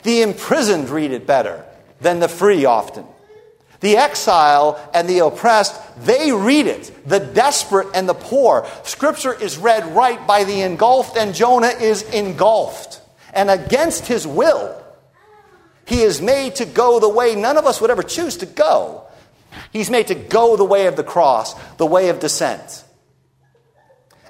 The 0.04 0.22
imprisoned 0.22 0.90
read 0.90 1.12
it 1.12 1.28
better 1.28 1.66
than 2.00 2.22
the 2.22 2.30
free 2.30 2.64
often. 2.64 3.04
The 3.82 3.98
exile 3.98 4.80
and 4.94 5.10
the 5.10 5.20
oppressed, 5.20 5.76
they 6.06 6.32
read 6.32 6.68
it. 6.68 6.90
The 7.06 7.20
desperate 7.20 7.90
and 7.94 8.08
the 8.08 8.14
poor. 8.14 8.66
Scripture 8.84 9.34
is 9.34 9.58
read 9.58 9.86
right 9.94 10.26
by 10.26 10.46
the 10.46 10.62
engulfed, 10.62 11.18
and 11.18 11.36
Jonah 11.36 11.68
is 11.68 12.04
engulfed. 12.04 13.02
And 13.34 13.50
against 13.50 14.08
his 14.08 14.26
will, 14.26 14.82
he 15.86 16.02
is 16.02 16.22
made 16.22 16.56
to 16.56 16.66
go 16.66 17.02
the 17.02 17.10
way 17.10 17.36
none 17.36 17.58
of 17.58 17.66
us 17.66 17.82
would 17.82 17.92
ever 17.92 18.04
choose 18.04 18.38
to 18.38 18.46
go. 18.46 19.09
He's 19.72 19.90
made 19.90 20.08
to 20.08 20.16
go 20.16 20.56
the 20.56 20.66
way 20.66 20.88
of 20.88 20.96
the 20.96 21.04
cross, 21.04 21.54
the 21.78 21.86
way 21.86 22.10
of 22.10 22.20
descent. 22.20 22.84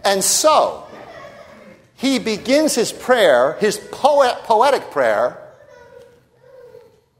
And 0.03 0.23
so, 0.23 0.88
he 1.95 2.19
begins 2.19 2.75
his 2.75 2.91
prayer, 2.91 3.58
his 3.60 3.77
poet, 3.91 4.36
poetic 4.43 4.91
prayer, 4.91 5.38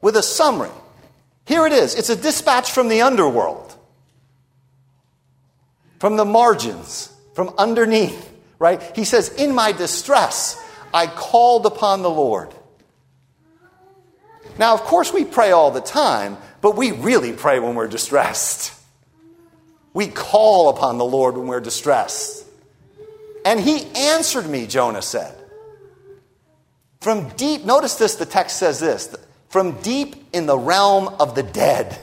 with 0.02 0.16
a 0.16 0.24
summary. 0.24 0.70
Here 1.46 1.66
it 1.66 1.74
is 1.74 1.96
it's 1.96 2.10
a 2.10 2.16
dispatch 2.16 2.72
from 2.72 2.88
the 2.88 3.02
underworld, 3.02 3.76
from 6.00 6.16
the 6.16 6.26
margins, 6.26 7.12
from 7.34 7.54
underneath, 7.58 8.32
right? 8.58 8.82
He 8.96 9.04
says, 9.04 9.30
In 9.30 9.54
my 9.54 9.72
distress, 9.72 10.64
I 10.94 11.08
called 11.08 11.66
upon 11.66 12.02
the 12.02 12.10
Lord. 12.10 12.54
Now, 14.60 14.74
of 14.74 14.82
course, 14.82 15.14
we 15.14 15.24
pray 15.24 15.52
all 15.52 15.72
the 15.72 15.80
time, 15.80 16.38
but 16.60 16.76
we 16.76 16.92
really 16.92 17.32
pray 17.32 17.60
when 17.60 17.76
we're 17.76 17.88
distressed. 17.88 18.74
We 19.94 20.08
call 20.08 20.70
upon 20.70 20.98
the 20.98 21.06
Lord 21.06 21.38
when 21.38 21.48
we're 21.48 21.62
distressed. 21.62 22.46
And 23.46 23.58
he 23.58 23.86
answered 23.96 24.48
me, 24.48 24.68
Jonah 24.68 25.02
said. 25.02 25.34
From 27.00 27.30
deep, 27.30 27.64
notice 27.64 27.96
this, 27.96 28.16
the 28.16 28.26
text 28.26 28.58
says 28.58 28.82
this 28.82 29.16
from 29.48 29.82
deep 29.82 30.16
in 30.34 30.46
the 30.46 30.58
realm 30.58 31.08
of 31.20 31.34
the 31.34 31.42
dead. 31.42 31.98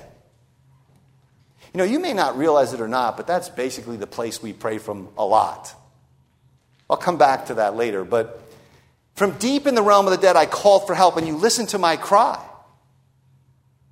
You 1.74 1.78
know, 1.78 1.84
you 1.84 2.00
may 2.00 2.14
not 2.14 2.38
realize 2.38 2.72
it 2.72 2.80
or 2.80 2.88
not, 2.88 3.18
but 3.18 3.26
that's 3.26 3.50
basically 3.50 3.98
the 3.98 4.06
place 4.06 4.42
we 4.42 4.54
pray 4.54 4.78
from 4.78 5.10
a 5.18 5.24
lot. 5.24 5.74
I'll 6.88 6.96
come 6.96 7.18
back 7.18 7.46
to 7.46 7.54
that 7.54 7.76
later, 7.76 8.02
but 8.02 8.42
from 9.16 9.32
deep 9.38 9.66
in 9.66 9.74
the 9.74 9.82
realm 9.82 10.06
of 10.06 10.12
the 10.12 10.18
dead, 10.18 10.36
I 10.36 10.46
called 10.46 10.86
for 10.86 10.94
help, 10.94 11.16
and 11.16 11.26
you 11.26 11.36
listened 11.36 11.70
to 11.70 11.78
my 11.78 11.96
cry. 11.96 12.42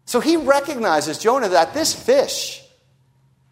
So 0.05 0.21
he 0.21 0.37
recognizes, 0.37 1.19
Jonah, 1.19 1.49
that 1.49 1.73
this 1.73 1.95
fish 1.95 2.63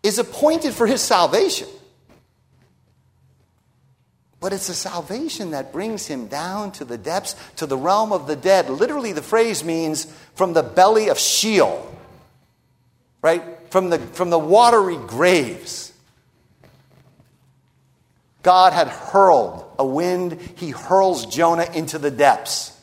is 0.03 0.19
appointed 0.19 0.75
for 0.75 0.87
his 0.87 1.01
salvation. 1.01 1.69
But 4.39 4.53
it's 4.53 4.69
a 4.69 4.75
salvation 4.75 5.53
that 5.53 5.73
brings 5.73 6.07
him 6.07 6.27
down 6.27 6.73
to 6.73 6.85
the 6.85 6.99
depths, 6.99 7.37
to 7.57 7.67
the 7.67 7.77
realm 7.77 8.13
of 8.13 8.27
the 8.27 8.37
dead. 8.37 8.69
Literally, 8.69 9.13
the 9.13 9.23
phrase 9.23 9.65
means 9.65 10.13
from 10.35 10.53
the 10.53 10.63
belly 10.63 11.09
of 11.09 11.19
Sheol, 11.19 11.97
right? 13.23 13.43
From 13.71 13.89
the, 13.89 13.99
from 13.99 14.31
the 14.31 14.39
watery 14.39 14.99
graves. 15.07 15.93
God 18.43 18.73
had 18.73 18.89
hurled 18.89 19.62
a 19.79 19.85
wind, 19.85 20.41
he 20.57 20.71
hurls 20.71 21.27
Jonah 21.27 21.67
into 21.75 21.99
the 21.99 22.11
depths. 22.11 22.79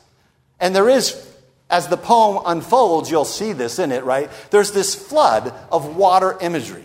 And 0.58 0.74
there 0.74 0.88
is, 0.88 1.28
as 1.70 1.88
the 1.88 1.96
poem 1.96 2.42
unfolds, 2.46 3.10
you'll 3.10 3.24
see 3.24 3.52
this 3.52 3.78
in 3.78 3.92
it, 3.92 4.04
right? 4.04 4.30
There's 4.50 4.72
this 4.72 4.94
flood 4.94 5.54
of 5.72 5.96
water 5.96 6.36
imagery. 6.40 6.84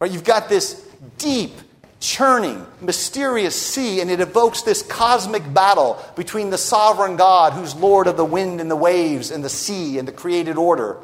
Right? 0.00 0.10
You've 0.10 0.24
got 0.24 0.48
this 0.48 0.74
deep, 1.18 1.52
churning, 2.00 2.64
mysterious 2.80 3.60
sea, 3.60 4.00
and 4.00 4.10
it 4.10 4.20
evokes 4.20 4.62
this 4.62 4.82
cosmic 4.82 5.52
battle 5.52 6.02
between 6.16 6.50
the 6.50 6.58
sovereign 6.58 7.16
God, 7.16 7.52
who's 7.52 7.74
Lord 7.74 8.06
of 8.06 8.16
the 8.16 8.24
wind 8.24 8.60
and 8.60 8.70
the 8.70 8.76
waves 8.76 9.30
and 9.30 9.44
the 9.44 9.48
sea 9.48 9.98
and 9.98 10.06
the 10.06 10.12
created 10.12 10.56
order, 10.56 10.98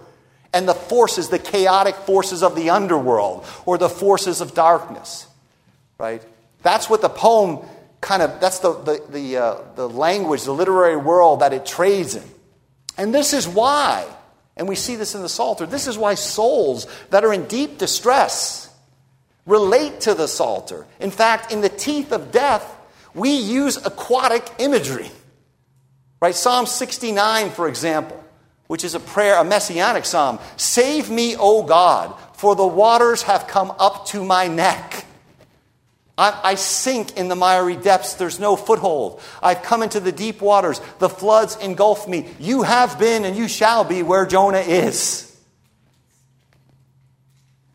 and 0.53 0.69
the 0.69 0.75
forces, 0.75 1.29
the 1.29 1.39
chaotic 1.39 1.97
forces 1.97 2.43
of 2.45 2.55
the 2.55 2.71
underworld 2.71 3.45
or 3.67 3.77
the 3.77 3.89
forces 3.89 4.41
of 4.41 4.55
darkness. 4.55 5.27
Right? 5.99 6.23
That's 6.63 6.89
what 6.89 7.03
the 7.03 7.09
poem 7.09 7.67
kind 8.05 8.23
of, 8.23 8.39
that's 8.39 8.59
the, 8.59 8.75
the, 8.75 9.03
the, 9.09 9.37
uh, 9.39 9.59
the 9.77 9.89
language, 9.89 10.45
the 10.45 10.53
literary 10.53 10.97
world 10.97 11.41
that 11.41 11.53
it 11.53 11.65
trades 11.65 12.15
in. 12.15 12.23
And 12.99 13.15
this 13.15 13.33
is 13.33 13.49
why, 13.49 14.07
and 14.57 14.69
we 14.69 14.77
see 14.77 14.95
this 14.95 15.15
in 15.15 15.23
the 15.23 15.29
Psalter, 15.29 15.67
this 15.67 15.87
is 15.87 15.97
why 15.97 16.15
souls 16.15 16.87
that 17.11 17.25
are 17.25 17.33
in 17.33 17.47
deep 17.47 17.79
distress, 17.79 18.71
relate 19.47 20.03
to 20.03 20.15
the 20.15 20.29
Psalter. 20.29 20.87
In 21.01 21.11
fact, 21.11 21.51
in 21.51 21.63
the 21.63 21.69
teeth 21.71 22.13
of 22.13 22.31
death, 22.31 22.71
we 23.15 23.31
use 23.31 23.79
aquatic 23.79 24.47
imagery. 24.59 25.11
Right? 26.21 26.35
Psalm 26.35 26.67
69, 26.67 27.51
for 27.51 27.69
example, 27.69 28.23
which 28.67 28.85
is 28.85 28.95
a 28.95 29.01
prayer, 29.01 29.37
a 29.37 29.45
messianic 29.45 30.05
psalm. 30.05 30.39
Save 30.57 31.11
me, 31.11 31.37
O 31.37 31.63
God, 31.63 32.15
for 32.35 32.55
the 32.55 32.67
waters 32.67 33.23
have 33.23 33.47
come 33.47 33.73
up 33.79 34.07
to 34.09 34.25
my 34.25 34.47
neck. 34.47 35.07
I, 36.17 36.41
I, 36.45 36.55
sink 36.55 37.17
in 37.17 37.29
the 37.29 37.35
miry 37.35 37.75
depths. 37.75 38.15
There's 38.15 38.39
no 38.39 38.55
foothold. 38.55 39.21
I've 39.43 39.63
come 39.63 39.83
into 39.83 39.99
the 39.99 40.13
deep 40.13 40.41
waters. 40.41 40.81
The 41.01 41.09
floods 41.09 41.57
engulf 41.57 42.07
me. 42.07 42.29
You 42.39 42.63
have 42.63 42.99
been 43.01 43.25
and 43.25 43.37
you 43.37 43.49
shall 43.49 43.83
be 43.83 44.03
where 44.05 44.25
Jonah 44.25 44.59
is. 44.59 45.31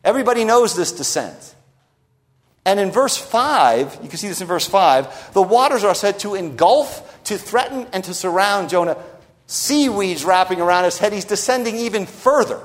Everybody 0.02 0.44
knows 0.44 0.74
this 0.74 0.92
descent. 0.92 1.54
And 2.64 2.80
in 2.80 2.90
verse 2.90 3.16
5, 3.16 4.00
you 4.02 4.08
can 4.08 4.18
see 4.18 4.28
this 4.28 4.40
in 4.40 4.46
verse 4.46 4.66
5, 4.66 5.32
the 5.32 5.42
waters 5.42 5.84
are 5.84 5.94
said 5.94 6.18
to 6.20 6.34
engulf, 6.34 7.22
to 7.24 7.36
threaten, 7.36 7.86
and 7.92 8.04
to 8.04 8.14
surround 8.14 8.70
Jonah. 8.70 8.96
Seaweeds 9.46 10.24
wrapping 10.24 10.60
around 10.60 10.84
his 10.84 10.98
head. 10.98 11.12
He's 11.12 11.24
descending 11.24 11.76
even 11.76 12.06
further. 12.06 12.60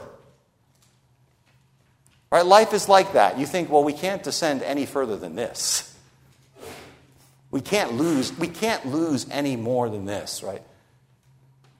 Right? 2.35 2.45
Life 2.45 2.73
is 2.73 2.89
like 2.89 3.13
that. 3.13 3.39
You 3.39 3.45
think, 3.45 3.69
well, 3.69 3.85
we 3.85 3.93
can't 3.93 4.21
descend 4.21 4.61
any 4.61 4.85
further 4.85 5.15
than 5.15 5.35
this. 5.35 5.97
We 7.49 7.61
can't 7.61 7.93
lose, 7.93 8.37
we 8.37 8.49
can't 8.49 8.85
lose 8.85 9.25
any 9.31 9.55
more 9.55 9.87
than 9.89 10.03
this, 10.03 10.43
right? 10.43 10.61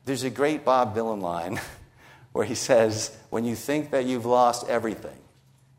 There's 0.05 0.23
a 0.23 0.29
great 0.29 0.63
Bob 0.63 0.95
Dylan 0.95 1.21
line 1.21 1.59
where 2.31 2.45
he 2.45 2.55
says, 2.55 3.13
When 3.31 3.43
you 3.43 3.53
think 3.53 3.91
that 3.91 4.05
you've 4.05 4.25
lost 4.25 4.69
everything, 4.69 5.17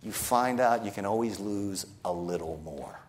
you 0.02 0.12
find 0.12 0.60
out 0.60 0.84
you 0.84 0.90
can 0.90 1.06
always 1.06 1.40
lose 1.40 1.86
a 2.04 2.12
little 2.12 2.60
more. 2.62 3.00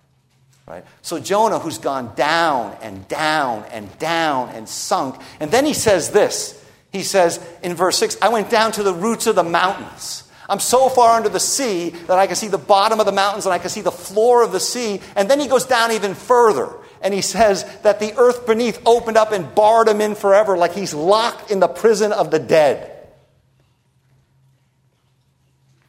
Right? 0.66 0.86
So 1.02 1.20
Jonah, 1.20 1.60
who's 1.60 1.80
gone 1.80 2.16
down 2.16 2.78
and 2.82 3.06
down 3.10 3.66
and 3.74 4.00
down 4.00 4.52
and 4.52 4.70
sunk, 4.70 5.20
and 5.42 5.52
then 5.52 5.66
he 5.66 5.74
says 5.74 6.12
this. 6.12 6.64
He 6.94 7.04
says 7.04 7.46
in 7.62 7.74
verse 7.74 7.98
6, 7.98 8.20
I 8.22 8.30
went 8.30 8.50
down 8.50 8.72
to 8.72 8.84
the 8.84 8.94
roots 8.94 9.28
of 9.28 9.36
the 9.36 9.44
mountains. 9.44 10.24
I'm 10.50 10.60
so 10.60 10.88
far 10.90 11.18
under 11.18 11.30
the 11.30 11.40
sea 11.40 11.90
that 11.90 12.18
I 12.18 12.28
can 12.28 12.36
see 12.36 12.48
the 12.48 12.58
bottom 12.58 13.00
of 13.00 13.06
the 13.06 13.12
mountains 13.12 13.46
and 13.46 13.54
I 13.54 13.60
can 13.60 13.70
see 13.70 13.82
the 13.82 13.92
floor 13.92 14.44
of 14.44 14.52
the 14.52 14.60
sea. 14.60 15.02
And 15.16 15.30
then 15.30 15.40
he 15.40 15.48
goes 15.48 15.66
down 15.66 15.92
even 15.92 16.16
further. 16.16 16.74
And 17.02 17.14
he 17.14 17.22
says 17.36 17.66
that 17.82 18.00
the 18.00 18.14
earth 18.18 18.48
beneath 18.48 18.82
opened 18.86 19.18
up 19.18 19.32
and 19.32 19.54
barred 19.54 19.88
him 19.88 20.02
in 20.02 20.16
forever, 20.16 20.58
like 20.58 20.74
he's 20.74 20.94
locked 20.94 21.52
in 21.52 21.60
the 21.60 21.68
prison 21.68 22.12
of 22.14 22.32
the 22.32 22.40
dead. 22.40 22.94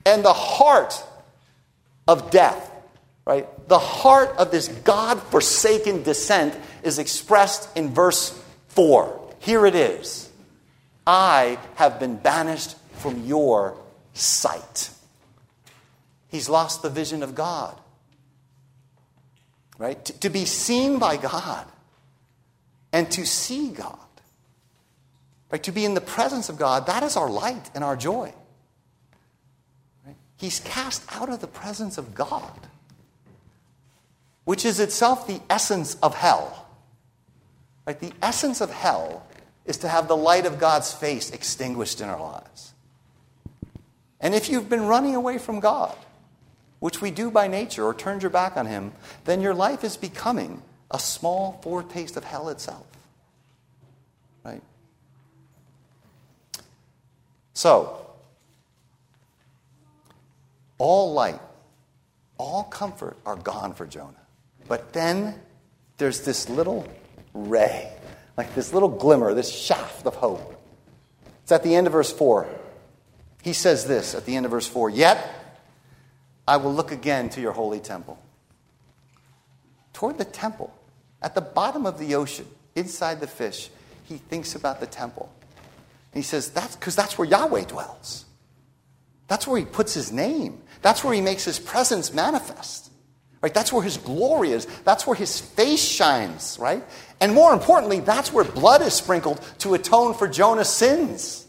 And 0.05 0.25
the 0.25 0.33
heart 0.33 1.03
of 2.09 2.31
death, 2.31 2.73
right? 3.27 3.47
The 3.69 3.79
heart 3.79 4.31
of 4.39 4.51
this 4.51 4.69
God 4.69 5.23
forsaken 5.25 6.03
descent 6.03 6.59
is 6.83 6.99
expressed 6.99 7.77
in 7.77 7.91
verse 7.91 8.31
4. 8.69 9.35
Here 9.41 9.67
it 9.67 9.75
is 9.75 10.31
I 11.07 11.59
have 11.77 12.01
been 12.01 12.17
banished 12.17 12.77
from 12.95 13.25
your 13.27 13.77
sight. 14.19 14.91
He's 16.29 16.49
lost 16.49 16.83
the 16.83 16.91
vision 16.91 17.23
of 17.23 17.35
God. 17.35 17.79
Right? 19.79 20.05
To, 20.05 20.13
to 20.21 20.31
be 20.31 20.45
seen 20.45 20.99
by 20.99 21.17
God 21.17 21.65
and 22.93 23.11
to 23.13 23.25
see 23.25 23.69
God. 23.71 23.99
Right? 25.51 25.63
To 25.63 25.73
be 25.73 25.85
in 25.85 25.95
the 25.95 26.01
presence 26.01 26.49
of 26.49 26.59
God, 26.59 26.87
that 26.87 27.03
is 27.03 27.17
our 27.17 27.31
light 27.31 27.71
and 27.75 27.83
our 27.83 27.97
joy. 27.97 28.33
Right? 30.05 30.17
He's 30.37 30.61
cast 30.61 31.05
out 31.15 31.29
of 31.29 31.41
the 31.41 31.47
presence 31.47 31.97
of 31.97 32.15
God, 32.15 32.67
which 34.45 34.65
is 34.65 34.81
itself 34.81 35.27
the 35.27 35.41
essence 35.49 35.95
of 36.03 36.15
hell. 36.15 36.67
Right? 37.87 37.99
The 37.99 38.13
essence 38.21 38.61
of 38.61 38.71
hell 38.71 39.27
is 39.65 39.79
to 39.79 39.89
have 39.89 40.09
the 40.09 40.17
light 40.17 40.45
of 40.45 40.59
God's 40.59 40.93
face 40.93 41.31
extinguished 41.31 42.01
in 42.01 42.09
our 42.09 42.21
lives. 42.21 42.73
And 44.21 44.35
if 44.35 44.49
you've 44.49 44.69
been 44.69 44.87
running 44.87 45.15
away 45.15 45.39
from 45.39 45.61
God, 45.61 45.97
which 46.81 47.01
we 47.01 47.11
do 47.11 47.31
by 47.31 47.49
nature, 47.49 47.85
or 47.85 47.95
turned 47.95 48.23
your 48.23 48.31
back 48.31 48.57
on 48.57 48.67
Him, 48.67 48.93
then 49.25 49.41
your 49.41 49.55
life 49.55 49.85
is 49.85 49.97
becoming 49.97 50.63
a 50.91 50.99
small 50.99 51.61
foretaste 51.63 52.17
of 52.17 52.25
hell 52.25 52.49
itself. 52.49 52.87
Right? 54.45 54.63
So, 57.55 58.07
all 60.79 61.13
light, 61.13 61.41
all 62.39 62.65
comfort 62.65 63.17
are 63.27 63.37
gone 63.37 63.75
for 63.75 63.87
Jonah. 63.87 64.15
But 64.69 64.93
then 64.93 65.35
there's 65.97 66.21
this 66.21 66.49
little 66.49 66.87
ray, 67.35 67.93
like 68.37 68.55
this 68.55 68.73
little 68.73 68.89
glimmer, 68.89 69.35
this 69.35 69.51
shaft 69.51 70.07
of 70.07 70.15
hope. 70.15 70.55
It's 71.43 71.53
at 71.53 71.63
the 71.63 71.75
end 71.75 71.87
of 71.87 71.93
verse 71.93 72.13
4. 72.13 72.47
He 73.49 73.55
says 73.55 73.87
this 73.87 74.15
at 74.15 74.27
the 74.27 74.37
end 74.37 74.45
of 74.45 74.53
verse 74.53 74.67
4 74.67 74.91
Yet 74.91 75.27
I 76.47 76.59
will 76.59 76.75
look 76.75 76.93
again 76.93 77.31
to 77.31 77.41
your 77.41 77.53
holy 77.53 77.81
temple. 77.81 78.19
Toward 79.95 80.19
the 80.19 80.27
temple, 80.27 80.71
at 81.23 81.35
the 81.35 81.41
bottom 81.41 81.87
of 81.87 81.99
the 81.99 82.15
ocean, 82.15 82.47
inside 82.75 83.21
the 83.21 83.27
fish, 83.27 83.71
he 84.05 84.19
thinks 84.19 84.55
about 84.55 84.81
the 84.81 84.87
temple. 84.87 85.33
And 86.13 86.23
he 86.23 86.27
says, 86.29 86.51
That's 86.51 86.77
because 86.77 86.95
that's 86.95 87.17
where 87.17 87.27
Yahweh 87.27 87.65
dwells. 87.65 88.27
That's 89.29 89.47
where 89.47 89.59
he 89.59 89.65
puts 89.65 89.95
his 89.95 90.13
name. 90.13 90.61
That's 90.83 91.03
where 91.03 91.15
he 91.15 91.23
makes 91.23 91.47
his 91.47 91.59
presence 91.59 92.13
manifest. 92.13 92.93
Right? 93.41 93.55
That's 93.55 93.73
where 93.73 93.83
his 93.83 93.97
glory 93.97 94.51
is. 94.51 94.67
That's 94.85 95.07
where 95.07 95.17
his 95.17 95.41
face 95.41 95.83
shines, 95.83 96.59
right? 96.61 96.85
And 97.19 97.33
more 97.33 97.55
importantly, 97.55 98.01
that's 98.01 98.31
where 98.31 98.45
blood 98.45 98.83
is 98.83 98.93
sprinkled 98.93 99.41
to 99.61 99.73
atone 99.73 100.13
for 100.13 100.29
Jonah's 100.29 100.69
sins. 100.69 101.47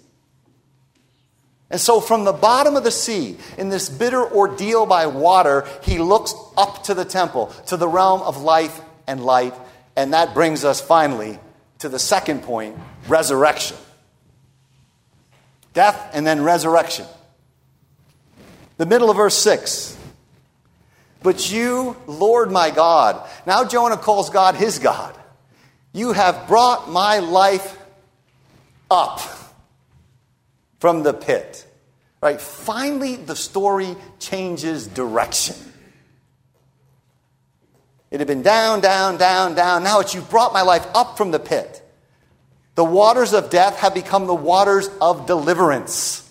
And 1.71 1.79
so, 1.79 2.01
from 2.01 2.23
the 2.23 2.34
bottom 2.34 2.75
of 2.75 2.84
the 2.84 2.91
sea, 2.91 3.38
in 3.58 3.69
this 3.69 3.89
bitter 3.89 4.23
ordeal 4.23 4.86
by 4.88 5.05
water, 5.05 5.67
he 5.84 5.99
looks 5.99 6.34
up 6.58 6.84
to 6.86 6.95
the 6.95 7.05
temple, 7.05 7.47
to 7.67 7.77
the 7.77 7.88
realm 7.88 8.21
of 8.21 8.41
life 8.41 8.82
and 9.05 9.23
light. 9.23 9.53
And 9.95 10.13
that 10.13 10.34
brings 10.34 10.65
us 10.65 10.82
finally 10.82 11.38
to 11.79 11.89
the 11.89 11.99
second 11.99 12.41
point 12.41 12.75
resurrection. 13.08 13.77
Death 15.73 16.10
and 16.13 16.25
then 16.25 16.41
resurrection. 16.41 17.05
The 18.77 18.88
middle 18.88 19.12
of 19.12 19.17
verse 19.17 19.36
6. 19.36 19.95
But 21.21 21.51
you, 21.51 21.97
Lord 22.08 22.49
my 22.49 22.71
God, 22.71 23.29
now 23.45 23.63
Jonah 23.65 23.97
calls 23.97 24.29
God 24.29 24.55
his 24.55 24.79
God. 24.79 25.15
You 25.93 26.13
have 26.13 26.47
brought 26.47 26.89
my 26.89 27.19
life 27.19 27.77
up 28.89 29.19
from 30.80 31.04
the 31.04 31.13
pit. 31.13 31.65
Right? 32.22 32.39
Finally, 32.39 33.15
the 33.18 33.36
story 33.36 33.96
changes 34.20 34.88
direction. 34.88 35.56
It 38.12 38.20
had 38.20 38.28
been 38.28 38.42
down, 38.42 38.82
down, 38.82 39.18
down, 39.18 39.56
down. 39.56 39.84
Now 39.84 40.00
it's 40.00 40.13
you 40.13 40.22
brought 40.22 40.52
my 40.52 40.63
life 40.63 40.86
up 40.94 41.18
from 41.18 41.32
the 41.32 41.39
pit. 41.39 41.86
The 42.76 42.84
waters 42.84 43.34
of 43.34 43.50
death 43.50 43.78
have 43.80 43.94
become 43.94 44.26
the 44.26 44.36
waters 44.36 44.89
of 45.02 45.28
deliverance. 45.28 46.26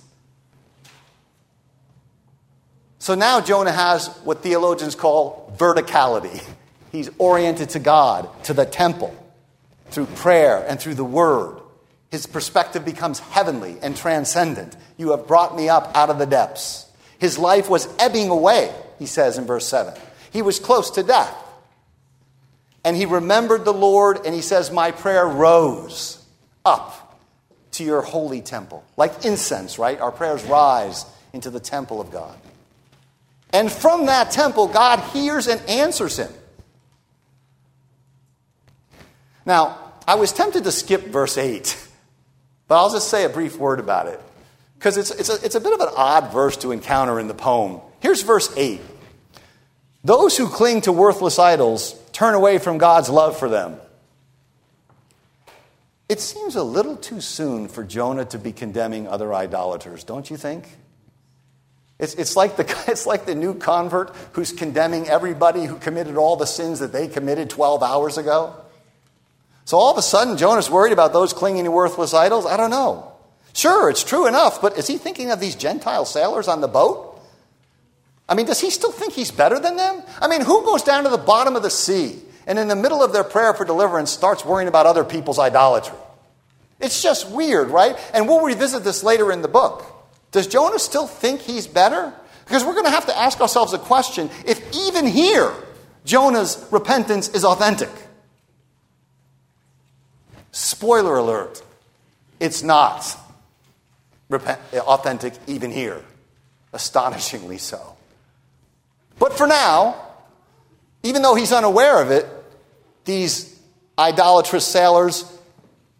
So 2.99 3.15
now 3.15 3.41
Jonah 3.41 3.73
has 3.73 4.09
what 4.25 4.43
theologians 4.43 4.95
call 4.95 5.55
verticality. 5.57 6.43
He's 6.91 7.11
oriented 7.19 7.71
to 7.71 7.79
God, 7.79 8.29
to 8.45 8.55
the 8.55 8.65
temple, 8.65 9.15
through 9.91 10.07
prayer 10.07 10.65
and 10.67 10.81
through 10.81 10.95
the 10.95 11.05
word. 11.05 11.61
His 12.11 12.27
perspective 12.27 12.85
becomes 12.85 13.19
heavenly 13.19 13.77
and 13.83 13.97
transcendent. 13.97 14.77
You 14.97 15.11
have 15.11 15.27
brought 15.27 15.55
me 15.55 15.69
up 15.69 15.91
out 15.95 16.11
of 16.11 16.19
the 16.19 16.27
depths. 16.27 16.87
His 17.19 17.39
life 17.39 17.69
was 17.69 17.89
ebbing 17.99 18.31
away, 18.31 18.73
he 18.99 19.07
says 19.07 19.37
in 19.39 19.45
verse 19.45 19.67
7. 19.67 19.95
He 20.31 20.43
was 20.43 20.59
close 20.59 20.91
to 20.93 21.03
death. 21.03 21.35
And 22.85 22.97
he 22.97 23.07
remembered 23.07 23.65
the 23.65 23.73
Lord, 23.73 24.25
and 24.25 24.35
he 24.35 24.41
says, 24.41 24.71
My 24.71 24.93
prayer 24.93 25.27
rose 25.27 26.25
up 26.65 27.19
to 27.73 27.85
your 27.85 28.03
holy 28.03 28.41
temple. 28.41 28.85
Like 28.97 29.25
incense, 29.25 29.79
right? 29.79 30.01
Our 30.01 30.13
prayers 30.13 30.43
rise 30.45 31.05
into 31.33 31.51
the 31.51 31.61
temple 31.61 32.01
of 32.01 32.11
God. 32.11 32.37
And 33.53 33.71
from 33.71 34.07
that 34.07 34.31
temple, 34.31 34.69
God 34.69 35.01
hears 35.13 35.47
and 35.47 35.61
answers 35.69 36.19
him. 36.19 36.31
Now, 39.45 39.79
I 40.07 40.15
was 40.15 40.33
tempted 40.33 40.65
to 40.65 40.73
skip 40.73 41.07
verse 41.07 41.37
8 41.37 41.88
but 42.69 42.77
I'll 42.77 42.91
just 42.91 43.09
say 43.09 43.25
a 43.25 43.29
brief 43.29 43.59
word 43.59 43.81
about 43.81 44.07
it 44.07 44.21
because 44.79 44.97
it's, 44.97 45.11
it's, 45.11 45.29
a, 45.29 45.45
it's 45.45 45.55
a 45.55 45.61
bit 45.61 45.73
of 45.73 45.81
an 45.81 45.89
odd 45.97 46.33
verse 46.33 46.57
to 46.59 46.71
encounter 46.71 47.19
in 47.19 47.27
the 47.27 47.35
poem. 47.35 47.81
Here's 48.01 48.23
verse 48.23 48.53
8 48.57 48.81
Those 50.05 50.37
who 50.37 50.49
cling 50.49 50.83
to 50.83 50.93
worthless 50.93 51.39
idols 51.39 51.95
turn 52.13 52.35
away 52.35 52.59
from 52.59 52.79
God's 52.79 53.09
love 53.09 53.39
for 53.39 53.49
them. 53.49 53.77
It 56.09 56.21
seems 56.21 56.57
a 56.57 56.63
little 56.63 56.97
too 56.97 57.21
soon 57.21 57.69
for 57.69 57.85
Jonah 57.85 58.25
to 58.27 58.39
be 58.39 58.53
condemning 58.53 59.09
other 59.09 59.35
idolaters, 59.35 60.05
don't 60.05 60.31
you 60.31 60.37
think? 60.37 60.67
It's, 61.99 62.15
it's, 62.15 62.37
like 62.37 62.57
the, 62.57 62.63
it's 62.89 63.07
like 63.07 63.27
the 63.27 63.35
new 63.35 63.55
convert 63.55 64.15
who's 64.33 64.53
condemning 64.53 65.09
everybody 65.09 65.65
who 65.65 65.77
committed 65.77 66.17
all 66.17 66.37
the 66.37 66.47
sins 66.47 66.79
that 66.79 66.93
they 66.93 67.09
committed 67.09 67.51
12 67.51 67.83
hours 67.83 68.17
ago. 68.17 68.55
So 69.69 69.77
all 69.77 69.93
of 69.93 69.99
a 69.99 70.03
sudden, 70.03 70.39
Jonah's 70.39 70.71
worried 70.71 70.95
about 70.95 71.13
those 71.13 71.35
clinging 71.35 71.65
to 71.65 71.71
worthless 71.71 72.15
idols? 72.15 72.47
I 72.47 72.57
don't 72.57 72.71
know. 72.71 73.13
Sure, 73.53 73.91
it's 73.91 74.03
true 74.03 74.27
enough, 74.27 74.63
but 74.63 74.79
is 74.79 74.87
he 74.87 74.97
thinking 74.97 75.31
of 75.31 75.41
these 75.41 75.55
Gentile 75.55 76.07
sailors 76.07 76.49
on 76.49 76.63
the 76.63 76.69
boat? 76.69 77.21
I 78.27 78.35
mean, 78.35 78.47
does 78.47 78.63
he 78.63 78.71
still 78.71 78.91
think 78.91 79.13
he's 79.13 79.31
better 79.31 79.61
than 79.61 79.77
them? 79.77 80.03
I 80.23 80.29
mean, 80.29 80.41
who 80.41 80.65
goes 80.65 80.83
down 80.83 81.05
to 81.05 81.11
the 81.11 81.19
bottom 81.19 81.55
of 81.55 81.63
the 81.63 81.69
sea 81.69 82.19
and 82.47 82.59
in 82.59 82.69
the 82.69 82.77
middle 82.77 83.03
of 83.03 83.13
their 83.13 83.25
prayer 83.25 83.53
for 83.53 83.67
deliverance 83.67 84.11
starts 84.11 84.43
worrying 84.43 84.69
about 84.69 84.87
other 84.87 85.05
people's 85.05 85.39
idolatry? 85.39 85.99
It's 86.81 87.03
just 87.03 87.29
weird, 87.29 87.69
right? 87.69 87.95
And 88.15 88.27
we'll 88.27 88.43
revisit 88.43 88.85
this 88.85 89.05
later 89.05 89.31
in 89.31 89.43
the 89.43 89.49
book. 89.49 89.85
Does 90.33 90.47
Jonah 90.47 90.79
still 90.79 91.07
think 91.07 91.43
he's 91.43 91.67
better? 91.67 92.15
Because 92.47 92.65
we're 92.65 92.73
going 92.73 92.87
to 92.87 92.91
have 92.91 93.05
to 93.05 93.19
ask 93.19 93.39
ourselves 93.43 93.75
a 93.75 93.79
question 93.79 94.31
if 94.47 94.63
even 94.75 95.07
here, 95.07 95.53
Jonah's 96.07 96.67
repentance 96.71 97.29
is 97.29 97.45
authentic. 97.45 97.91
Spoiler 100.53 101.17
alert, 101.17 101.63
it's 102.41 102.63
not 102.63 103.17
authentic 104.31 105.35
even 105.47 105.71
here. 105.71 106.03
Astonishingly 106.73 107.59
so. 107.59 107.97
But 109.19 109.33
for 109.33 109.47
now, 109.47 109.97
even 111.03 111.23
though 111.23 111.35
he's 111.35 111.53
unaware 111.53 112.03
of 112.03 112.11
it, 112.11 112.27
these 113.05 113.59
idolatrous 113.99 114.67
sailors 114.67 115.25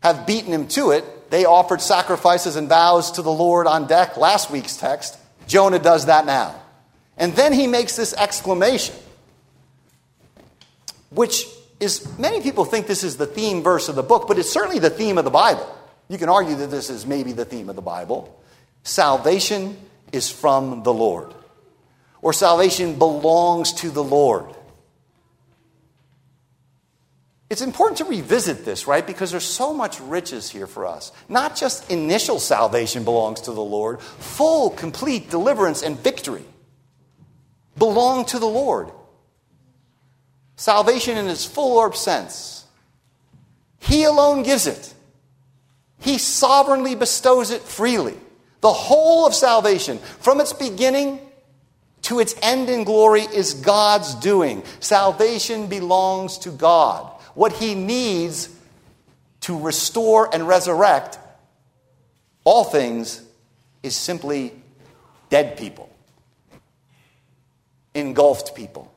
have 0.03 0.27
beaten 0.27 0.53
him 0.53 0.69
to 0.69 0.91
it, 0.91 1.31
they 1.31 1.45
offered 1.45 1.81
sacrifices 1.81 2.57
and 2.57 2.69
vows 2.69 3.13
to 3.13 3.23
the 3.23 3.33
Lord 3.33 3.67
on 3.67 3.87
deck, 3.87 4.17
last 4.17 4.51
week's 4.51 4.77
text. 4.77 5.19
Jonah 5.47 5.79
does 5.79 6.07
that 6.07 6.27
now. 6.27 6.55
And 7.17 7.35
then 7.35 7.53
he 7.53 7.67
makes 7.67 7.97
this 7.97 8.15
exclamation, 8.15 8.95
which 11.11 11.47
is, 11.81 12.19
many 12.19 12.41
people 12.41 12.65
think 12.65 12.87
this 12.87 13.05
is 13.05 13.17
the 13.17 13.27
theme 13.27 13.63
verse 13.63 13.89
of 13.89 13.97
the 13.97 14.03
book, 14.03 14.27
but 14.29 14.39
it's 14.39 14.51
certainly 14.51 14.79
the 14.79 14.91
theme 14.91 15.19
of 15.19 15.25
the 15.25 15.31
Bible. 15.31 15.67
You 16.09 16.19
can 16.19 16.29
argue 16.29 16.57
that 16.57 16.71
this 16.71 16.91
is 16.91 17.07
maybe 17.07 17.33
the 17.33 17.45
theme 17.45 17.69
of 17.69 17.77
the 17.77 17.83
Bible. 17.83 18.43
Salvation 18.83 19.77
is 20.13 20.31
from 20.31 20.83
the 20.83 20.93
Lord, 20.93 21.35
or 22.23 22.33
salvation 22.33 22.99
belongs 22.99 23.73
to 23.75 23.91
the 23.91 24.03
Lord. 24.03 24.55
It's 27.51 27.63
important 27.63 27.99
to 27.99 28.05
revisit 28.05 28.65
this, 28.65 28.87
right? 28.87 29.07
Because 29.07 29.31
there's 29.31 29.45
so 29.45 29.73
much 29.73 30.01
riches 30.01 30.51
here 30.51 30.67
for 30.67 30.87
us. 30.87 31.13
Not 31.31 31.57
just 31.57 31.91
initial 31.91 32.41
salvation 32.41 33.05
belongs 33.05 33.43
to 33.43 33.53
the 33.53 33.63
Lord, 33.63 34.03
full, 34.03 34.71
complete 34.71 35.31
deliverance 35.31 35.83
and 35.83 35.99
victory 35.99 36.45
belong 37.79 38.27
to 38.27 38.39
the 38.39 38.47
Lord. 38.47 38.91
Salvation 40.59 41.17
in 41.17 41.29
its 41.29 41.45
full 41.45 41.77
orb 41.79 41.95
sense. 41.95 42.67
He 43.79 44.03
alone 44.03 44.43
gives 44.43 44.67
it. 44.67 44.93
He 46.01 46.19
sovereignly 46.19 46.97
bestows 46.97 47.53
it 47.53 47.63
freely. 47.63 48.17
The 48.61 48.73
whole 48.73 49.25
of 49.25 49.37
salvation, 49.37 49.99
from 49.99 50.41
its 50.41 50.53
beginning 50.53 51.21
to 52.03 52.19
its 52.19 52.35
end 52.43 52.69
in 52.71 52.83
glory, 52.83 53.21
is 53.21 53.55
God's 53.55 54.17
doing. 54.17 54.65
Salvation 54.81 55.69
belongs 55.69 56.39
to 56.39 56.51
God. 56.51 57.07
What 57.35 57.53
He 57.53 57.77
needs 57.77 58.49
to 59.43 59.57
restore 59.57 60.29
and 60.35 60.49
resurrect 60.49 61.21
all 62.43 62.65
things 62.65 63.23
is 63.85 63.95
simply 63.95 64.53
dead 65.31 65.57
people, 65.57 65.89
engulfed 67.95 68.57
people. 68.57 68.93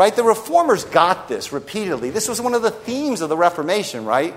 Right? 0.00 0.16
The 0.16 0.24
reformers 0.24 0.84
got 0.84 1.28
this 1.28 1.52
repeatedly. 1.52 2.08
This 2.08 2.26
was 2.26 2.40
one 2.40 2.54
of 2.54 2.62
the 2.62 2.70
themes 2.70 3.20
of 3.20 3.28
the 3.28 3.36
Reformation, 3.36 4.06
right? 4.06 4.34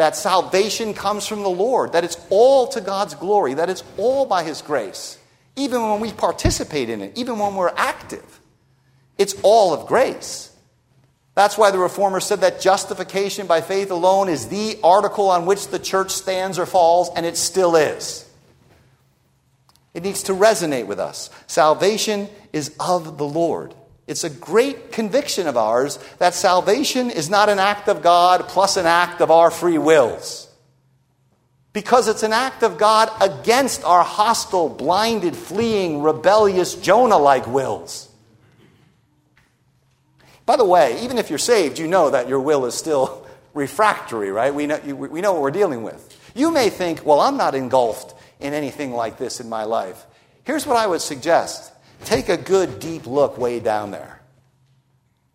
that 0.00 0.16
salvation 0.16 0.94
comes 0.94 1.26
from 1.26 1.42
the 1.42 1.50
Lord, 1.50 1.92
that 1.92 2.04
it's 2.04 2.16
all 2.30 2.66
to 2.68 2.80
God's 2.80 3.14
glory, 3.14 3.54
that 3.54 3.68
it's 3.68 3.84
all 3.98 4.24
by 4.24 4.42
His 4.44 4.62
grace, 4.62 5.18
even 5.56 5.82
when 5.82 6.00
we 6.00 6.10
participate 6.10 6.88
in 6.88 7.02
it, 7.02 7.18
even 7.18 7.38
when 7.38 7.54
we're 7.54 7.74
active. 7.76 8.40
It's 9.18 9.34
all 9.42 9.74
of 9.74 9.86
grace. 9.86 10.56
That's 11.34 11.58
why 11.58 11.70
the 11.70 11.78
Reformers 11.78 12.24
said 12.24 12.40
that 12.40 12.62
justification 12.62 13.46
by 13.46 13.60
faith 13.60 13.90
alone 13.90 14.30
is 14.30 14.48
the 14.48 14.78
article 14.82 15.28
on 15.28 15.44
which 15.44 15.68
the 15.68 15.78
church 15.78 16.12
stands 16.12 16.58
or 16.58 16.64
falls, 16.64 17.10
and 17.14 17.26
it 17.26 17.36
still 17.36 17.76
is. 17.76 18.26
It 19.92 20.02
needs 20.02 20.22
to 20.24 20.32
resonate 20.32 20.86
with 20.86 20.98
us. 20.98 21.28
Salvation 21.46 22.28
is 22.54 22.74
of 22.80 23.18
the 23.18 23.26
Lord. 23.26 23.74
It's 24.10 24.24
a 24.24 24.28
great 24.28 24.90
conviction 24.90 25.46
of 25.46 25.56
ours 25.56 26.00
that 26.18 26.34
salvation 26.34 27.10
is 27.10 27.30
not 27.30 27.48
an 27.48 27.60
act 27.60 27.88
of 27.88 28.02
God 28.02 28.48
plus 28.48 28.76
an 28.76 28.84
act 28.84 29.20
of 29.20 29.30
our 29.30 29.52
free 29.52 29.78
wills. 29.78 30.48
Because 31.72 32.08
it's 32.08 32.24
an 32.24 32.32
act 32.32 32.64
of 32.64 32.76
God 32.76 33.08
against 33.20 33.84
our 33.84 34.02
hostile, 34.02 34.68
blinded, 34.68 35.36
fleeing, 35.36 36.02
rebellious, 36.02 36.74
Jonah 36.74 37.18
like 37.18 37.46
wills. 37.46 38.08
By 40.44 40.56
the 40.56 40.64
way, 40.64 41.04
even 41.04 41.16
if 41.16 41.30
you're 41.30 41.38
saved, 41.38 41.78
you 41.78 41.86
know 41.86 42.10
that 42.10 42.28
your 42.28 42.40
will 42.40 42.66
is 42.66 42.74
still 42.74 43.24
refractory, 43.54 44.32
right? 44.32 44.52
We 44.52 44.66
know, 44.66 44.80
we 44.80 45.20
know 45.20 45.34
what 45.34 45.42
we're 45.42 45.52
dealing 45.52 45.84
with. 45.84 46.32
You 46.34 46.50
may 46.50 46.68
think, 46.68 47.06
well, 47.06 47.20
I'm 47.20 47.36
not 47.36 47.54
engulfed 47.54 48.20
in 48.40 48.54
anything 48.54 48.90
like 48.90 49.18
this 49.18 49.38
in 49.38 49.48
my 49.48 49.62
life. 49.62 50.04
Here's 50.42 50.66
what 50.66 50.76
I 50.76 50.88
would 50.88 51.00
suggest 51.00 51.69
Take 52.04 52.28
a 52.28 52.36
good 52.36 52.80
deep 52.80 53.06
look 53.06 53.38
way 53.38 53.60
down 53.60 53.90
there. 53.90 54.20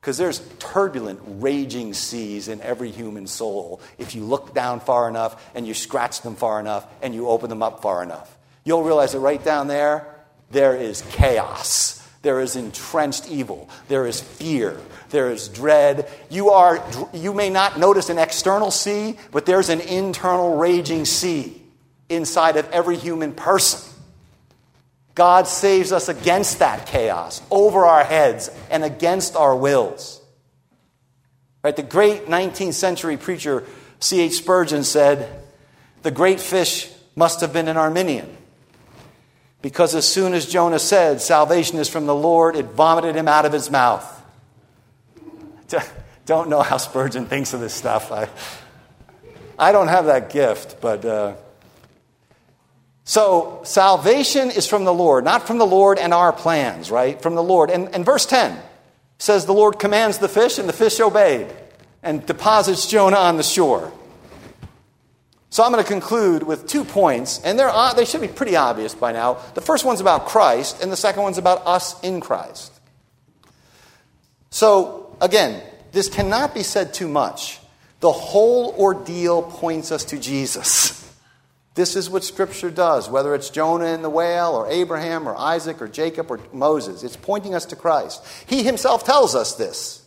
Because 0.01 0.17
there's 0.17 0.39
turbulent, 0.60 1.19
raging 1.25 1.93
seas 1.95 2.47
in 2.47 2.62
every 2.62 2.91
human 2.91 3.25
soul 3.25 3.82
if 3.97 4.13
you 4.13 4.23
look 4.23 4.54
down 4.54 4.80
far 4.80 5.10
enough 5.10 5.43
and 5.56 5.65
you 5.65 5.73
scratch 5.73 6.21
them 6.21 6.36
far 6.36 6.60
enough 6.60 6.86
and 7.01 7.15
you 7.15 7.28
open 7.28 7.49
them 7.49 7.63
up 7.63 7.82
far 7.82 8.04
enough. 8.04 8.38
You'll 8.63 8.84
realize 8.84 9.13
that 9.13 9.19
right 9.19 9.43
down 9.43 9.67
there, 9.67 10.06
there 10.51 10.75
is 10.75 11.01
chaos. 11.10 12.08
There 12.21 12.39
is 12.39 12.56
entrenched 12.56 13.30
evil. 13.30 13.69
There 13.88 14.06
is 14.06 14.21
fear. 14.21 14.80
There 15.10 15.32
is 15.32 15.47
dread. 15.47 16.10
You, 16.30 16.49
are, 16.51 16.84
you 17.13 17.34
may 17.34 17.49
not 17.49 17.80
notice 17.80 18.10
an 18.10 18.17
external 18.17 18.71
sea, 18.71 19.17
but 19.32 19.45
there's 19.45 19.69
an 19.69 19.82
internal 19.82 20.58
raging 20.58 21.06
sea 21.06 21.62
inside 22.10 22.58
of 22.58 22.69
every 22.71 22.97
human 22.97 23.34
person. 23.34 23.91
God 25.15 25.47
saves 25.47 25.93
us 25.93 26.10
against 26.10 26.60
that 26.60 26.86
chaos, 26.86 27.41
over 27.49 27.86
our 27.86 28.04
heads, 28.04 28.51
and 28.69 28.84
against 28.84 29.38
our 29.38 29.56
wills. 29.56 30.21
Right? 31.63 31.75
The 31.75 31.84
great 31.84 32.25
19th 32.25 32.73
century 32.73 33.15
preacher 33.15 33.63
C.H. 34.01 34.34
Spurgeon 34.34 34.84
said, 34.84 35.41
The 36.04 36.12
great 36.12 36.41
fish 36.41 36.91
must 37.15 37.39
have 37.39 37.54
been 37.54 37.69
an 37.69 37.78
Arminian. 37.78 38.38
Because 39.62 39.95
as 39.95 40.08
soon 40.08 40.34
as 40.34 40.45
Jonah 40.45 40.80
said, 40.80 41.21
Salvation 41.21 41.80
is 41.80 41.89
from 41.89 42.06
the 42.06 42.13
Lord, 42.13 42.58
it 42.58 42.65
vomited 42.65 43.15
him 43.15 43.30
out 43.30 43.45
of 43.45 43.54
his 43.54 43.71
mouth. 43.71 44.12
Don't 46.25 46.49
know 46.49 46.62
how 46.62 46.78
Spurgeon 46.78 47.25
thinks 47.25 47.54
of 47.54 47.62
this 47.62 47.73
stuff. 47.73 48.12
I, 48.12 48.28
I 49.58 49.71
don't 49.71 49.88
have 49.88 50.08
that 50.08 50.32
gift, 50.32 50.82
but. 50.82 51.06
Uh, 51.06 51.36
so, 53.08 53.62
salvation 53.63 54.50
is 54.50 54.65
from 54.65 54.84
the 54.84 54.94
Lord, 54.94 55.24
not 55.24 55.46
from 55.46 55.60
the 55.60 55.65
Lord 55.65 56.00
and 56.00 56.12
our 56.12 56.34
plans, 56.34 56.89
right? 56.89 57.22
From 57.22 57.36
the 57.36 57.44
Lord. 57.44 57.70
And, 57.70 57.94
and 57.94 58.04
verse 58.04 58.26
10 58.26 58.60
says 59.20 59.46
the 59.46 59.54
Lord 59.54 59.78
commands 59.78 60.18
the 60.18 60.28
fish, 60.28 60.58
and 60.58 60.68
the 60.68 60.74
fish 60.74 61.00
obeyed 61.00 61.48
and 62.02 62.26
deposits 62.26 62.88
Jonah 62.88 63.18
on 63.18 63.38
the 63.38 63.44
shore. 63.44 63.94
So, 65.52 65.63
I'm 65.63 65.72
going 65.72 65.84
to 65.84 65.88
conclude 65.88 66.41
with 66.41 66.68
two 66.68 66.84
points, 66.84 67.39
and 67.44 67.60
they're, 67.60 67.70
uh, 67.70 67.94
they 67.94 68.06
should 68.06 68.22
be 68.22 68.28
pretty 68.28 68.56
obvious 68.56 68.96
by 68.96 69.12
now. 69.12 69.38
The 69.54 69.62
first 69.62 69.86
one's 69.86 70.02
about 70.02 70.26
Christ, 70.26 70.82
and 70.82 70.91
the 70.91 70.98
second 70.98 71.22
one's 71.22 71.38
about 71.38 71.62
us 71.68 72.02
in 72.02 72.22
Christ. 72.22 72.74
So, 74.50 75.15
again, 75.22 75.62
this 75.91 76.10
cannot 76.10 76.56
be 76.56 76.63
said 76.63 76.96
too 76.96 77.08
much. 77.08 77.60
The 78.00 78.12
whole 78.12 78.74
ordeal 78.80 79.44
points 79.44 79.91
us 79.91 80.06
to 80.06 80.18
Jesus. 80.18 81.04
This 81.76 81.98
is 81.98 82.10
what 82.10 82.24
Scripture 82.24 82.72
does, 82.72 83.10
whether 83.10 83.36
it's 83.36 83.50
Jonah 83.50 83.88
in 83.88 84.02
the 84.02 84.10
whale, 84.10 84.56
or 84.56 84.70
Abraham, 84.70 85.28
or 85.28 85.36
Isaac, 85.38 85.82
or 85.82 85.90
Jacob, 85.90 86.32
or 86.32 86.40
Moses. 86.54 87.04
It's 87.04 87.18
pointing 87.18 87.54
us 87.54 87.66
to 87.66 87.76
Christ. 87.76 88.26
He 88.48 88.64
himself 88.64 89.04
tells 89.04 89.36
us 89.36 89.56
this, 89.56 90.02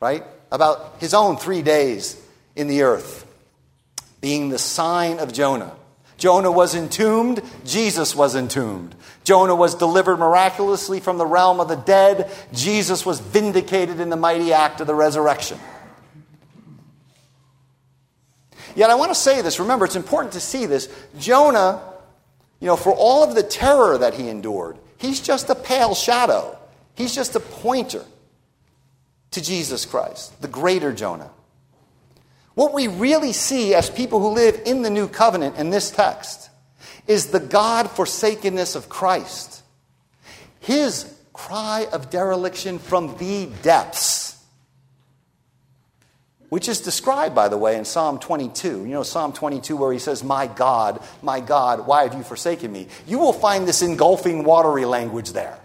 right? 0.00 0.22
About 0.52 0.96
his 1.00 1.14
own 1.14 1.38
three 1.38 1.62
days 1.62 2.22
in 2.54 2.68
the 2.68 2.82
earth 2.82 3.26
being 4.20 4.50
the 4.50 4.58
sign 4.58 5.18
of 5.18 5.32
Jonah. 5.32 5.74
Jonah 6.18 6.52
was 6.52 6.74
entombed, 6.74 7.40
Jesus 7.64 8.14
was 8.14 8.36
entombed. 8.36 8.94
Jonah 9.24 9.54
was 9.54 9.74
delivered 9.74 10.18
miraculously 10.18 11.00
from 11.00 11.16
the 11.16 11.24
realm 11.24 11.60
of 11.60 11.68
the 11.68 11.76
dead, 11.76 12.30
Jesus 12.52 13.06
was 13.06 13.20
vindicated 13.20 13.98
in 13.98 14.10
the 14.10 14.16
mighty 14.16 14.52
act 14.52 14.82
of 14.82 14.86
the 14.86 14.94
resurrection. 14.94 15.58
Yet 18.74 18.90
I 18.90 18.94
want 18.94 19.10
to 19.10 19.14
say 19.14 19.42
this. 19.42 19.58
Remember, 19.60 19.84
it's 19.84 19.96
important 19.96 20.34
to 20.34 20.40
see 20.40 20.66
this. 20.66 20.88
Jonah, 21.18 21.82
you 22.60 22.66
know, 22.66 22.76
for 22.76 22.92
all 22.92 23.24
of 23.24 23.34
the 23.34 23.42
terror 23.42 23.98
that 23.98 24.14
he 24.14 24.28
endured, 24.28 24.76
he's 24.98 25.20
just 25.20 25.50
a 25.50 25.54
pale 25.54 25.94
shadow. 25.94 26.56
He's 26.94 27.14
just 27.14 27.34
a 27.36 27.40
pointer 27.40 28.04
to 29.30 29.40
Jesus 29.40 29.86
Christ, 29.86 30.40
the 30.42 30.48
greater 30.48 30.92
Jonah. 30.92 31.30
What 32.54 32.74
we 32.74 32.88
really 32.88 33.32
see 33.32 33.74
as 33.74 33.88
people 33.88 34.20
who 34.20 34.30
live 34.30 34.60
in 34.66 34.82
the 34.82 34.90
new 34.90 35.08
covenant 35.08 35.56
in 35.56 35.70
this 35.70 35.90
text 35.90 36.50
is 37.06 37.28
the 37.28 37.40
God 37.40 37.90
forsakenness 37.90 38.74
of 38.74 38.88
Christ. 38.88 39.62
His 40.58 41.12
cry 41.32 41.86
of 41.92 42.10
dereliction 42.10 42.78
from 42.78 43.16
the 43.16 43.46
depths 43.62 44.29
which 46.50 46.68
is 46.68 46.80
described, 46.80 47.34
by 47.34 47.48
the 47.48 47.56
way, 47.56 47.78
in 47.78 47.84
Psalm 47.84 48.18
22. 48.18 48.80
You 48.80 48.88
know, 48.88 49.02
Psalm 49.04 49.32
22, 49.32 49.76
where 49.76 49.92
he 49.92 49.98
says, 49.98 50.22
My 50.22 50.46
God, 50.46 51.02
my 51.22 51.40
God, 51.40 51.86
why 51.86 52.02
have 52.02 52.14
you 52.14 52.22
forsaken 52.22 52.70
me? 52.70 52.88
You 53.06 53.18
will 53.18 53.32
find 53.32 53.66
this 53.66 53.82
engulfing, 53.82 54.44
watery 54.44 54.84
language 54.84 55.32
there, 55.32 55.58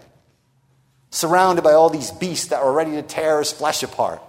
surrounded 1.10 1.62
by 1.62 1.72
all 1.72 1.90
these 1.90 2.12
beasts 2.12 2.46
that 2.46 2.62
are 2.62 2.72
ready 2.72 2.92
to 2.92 3.02
tear 3.02 3.40
his 3.40 3.52
flesh 3.52 3.82
apart. 3.82 4.22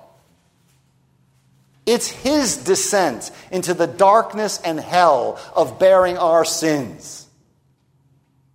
It's 1.85 2.07
his 2.09 2.57
descent 2.57 3.31
into 3.51 3.73
the 3.73 3.87
darkness 3.87 4.59
and 4.59 4.79
hell 4.79 5.39
of 5.55 5.79
bearing 5.79 6.17
our 6.17 6.43
sins. 6.43 7.27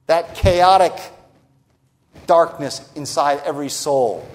That 0.06 0.34
chaotic 0.34 0.92
darkness 2.26 2.90
inside 2.94 3.40
every 3.44 3.68
soul 3.68 4.26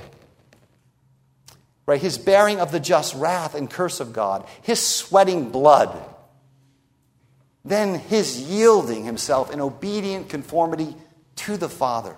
right? 1.87 1.99
His 1.99 2.19
bearing 2.19 2.59
of 2.59 2.71
the 2.71 2.79
just 2.79 3.15
wrath 3.15 3.55
and 3.55 3.67
curse 3.67 3.99
of 3.99 4.13
God, 4.13 4.45
his 4.61 4.79
sweating 4.79 5.49
blood 5.49 5.97
then 7.67 7.99
his 7.99 8.49
yielding 8.49 9.03
himself 9.03 9.51
in 9.51 9.59
obedient 9.59 10.29
conformity 10.29 10.95
to 11.35 11.57
the 11.57 11.67
Father. 11.67 12.15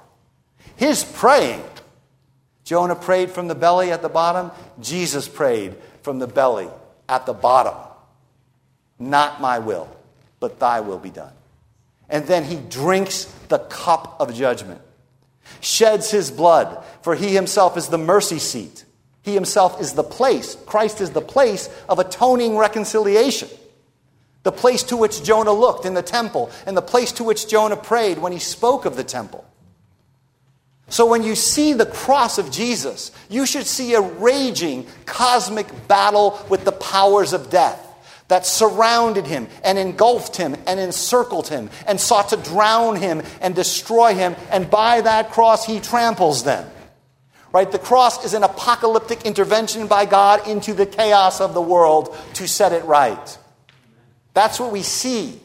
His 0.75 1.03
praying. 1.03 1.63
Jonah 2.63 2.95
prayed 2.95 3.31
from 3.31 3.47
the 3.47 3.55
belly 3.55 3.91
at 3.91 4.03
the 4.03 4.09
bottom, 4.09 4.51
Jesus 4.79 5.27
prayed 5.27 5.75
from 6.03 6.19
the 6.19 6.27
belly 6.27 6.69
at 7.07 7.25
the 7.25 7.33
bottom. 7.33 7.73
Not 8.99 9.41
my 9.41 9.57
will, 9.57 9.89
but 10.39 10.59
thy 10.59 10.81
will 10.81 10.99
be 10.99 11.09
done. 11.09 11.33
And 12.09 12.25
then 12.27 12.43
he 12.43 12.57
drinks 12.57 13.25
the 13.47 13.57
cup 13.57 14.17
of 14.19 14.35
judgment, 14.35 14.81
sheds 15.61 16.11
his 16.11 16.29
blood, 16.29 16.83
for 17.01 17.15
he 17.15 17.33
himself 17.33 17.75
is 17.75 17.87
the 17.87 17.97
mercy 17.97 18.37
seat. 18.37 18.85
He 19.21 19.33
himself 19.33 19.81
is 19.81 19.93
the 19.93 20.03
place. 20.03 20.55
Christ 20.65 21.01
is 21.01 21.11
the 21.11 21.21
place 21.21 21.69
of 21.87 21.99
atoning 21.99 22.57
reconciliation. 22.57 23.49
The 24.43 24.51
place 24.51 24.83
to 24.83 24.97
which 24.97 25.23
Jonah 25.23 25.51
looked 25.51 25.85
in 25.85 25.93
the 25.93 26.01
temple, 26.01 26.49
and 26.65 26.75
the 26.75 26.81
place 26.81 27.11
to 27.13 27.23
which 27.23 27.47
Jonah 27.47 27.75
prayed 27.75 28.17
when 28.17 28.31
he 28.31 28.39
spoke 28.39 28.85
of 28.85 28.95
the 28.95 29.03
temple. 29.03 29.45
So 30.87 31.05
when 31.05 31.23
you 31.23 31.35
see 31.35 31.73
the 31.73 31.85
cross 31.85 32.37
of 32.37 32.49
Jesus, 32.49 33.11
you 33.29 33.45
should 33.45 33.67
see 33.67 33.93
a 33.93 34.01
raging 34.01 34.87
cosmic 35.05 35.87
battle 35.87 36.43
with 36.49 36.65
the 36.65 36.71
powers 36.71 37.33
of 37.33 37.49
death 37.49 37.85
that 38.27 38.45
surrounded 38.45 39.27
him 39.27 39.47
and 39.63 39.77
engulfed 39.77 40.35
him 40.37 40.55
and 40.65 40.79
encircled 40.79 41.47
him 41.47 41.69
and 41.85 41.99
sought 41.99 42.29
to 42.29 42.37
drown 42.37 42.95
him 42.95 43.21
and 43.41 43.53
destroy 43.55 44.15
him. 44.15 44.35
And 44.49 44.69
by 44.69 45.01
that 45.01 45.31
cross, 45.31 45.65
he 45.65 45.79
tramples 45.79 46.43
them. 46.43 46.69
Right? 47.51 47.71
The 47.71 47.79
cross 47.79 48.23
is 48.25 48.33
an 48.33 48.43
apocalyptic 48.43 49.25
intervention 49.25 49.87
by 49.87 50.05
God 50.05 50.47
into 50.47 50.73
the 50.73 50.85
chaos 50.85 51.41
of 51.41 51.53
the 51.53 51.61
world 51.61 52.15
to 52.35 52.47
set 52.47 52.73
it 52.73 52.85
right. 52.85 53.37
That's 54.33 54.59
what 54.59 54.71
we 54.71 54.83
see 54.83 55.39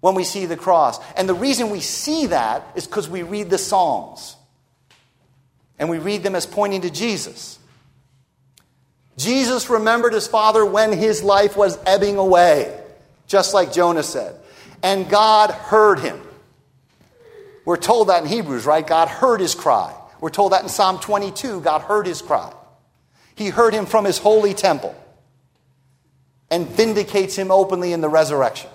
when 0.00 0.14
we 0.14 0.24
see 0.24 0.46
the 0.46 0.56
cross. 0.56 0.98
And 1.16 1.28
the 1.28 1.34
reason 1.34 1.70
we 1.70 1.80
see 1.80 2.26
that 2.26 2.64
is 2.74 2.86
because 2.86 3.08
we 3.08 3.22
read 3.22 3.50
the 3.50 3.58
Psalms. 3.58 4.36
And 5.78 5.88
we 5.88 5.98
read 5.98 6.22
them 6.22 6.34
as 6.34 6.46
pointing 6.46 6.80
to 6.82 6.90
Jesus. 6.90 7.58
Jesus 9.16 9.70
remembered 9.70 10.12
his 10.12 10.26
father 10.26 10.64
when 10.64 10.92
his 10.92 11.22
life 11.22 11.56
was 11.56 11.78
ebbing 11.86 12.16
away, 12.18 12.78
just 13.26 13.54
like 13.54 13.72
Jonah 13.72 14.02
said. 14.02 14.36
And 14.82 15.08
God 15.08 15.50
heard 15.50 16.00
him. 16.00 16.20
We're 17.64 17.76
told 17.76 18.08
that 18.08 18.22
in 18.22 18.28
Hebrews, 18.28 18.66
right? 18.66 18.86
God 18.86 19.08
heard 19.08 19.40
his 19.40 19.54
cry. 19.54 19.94
We're 20.20 20.30
told 20.30 20.52
that 20.52 20.62
in 20.62 20.68
Psalm 20.68 20.98
22, 20.98 21.60
God 21.60 21.82
heard 21.82 22.06
his 22.06 22.22
cry. 22.22 22.52
He 23.34 23.48
heard 23.48 23.74
him 23.74 23.86
from 23.86 24.04
his 24.04 24.18
holy 24.18 24.54
temple 24.54 24.94
and 26.50 26.66
vindicates 26.66 27.36
him 27.36 27.50
openly 27.50 27.92
in 27.92 28.00
the 28.00 28.08
resurrection. 28.08 28.70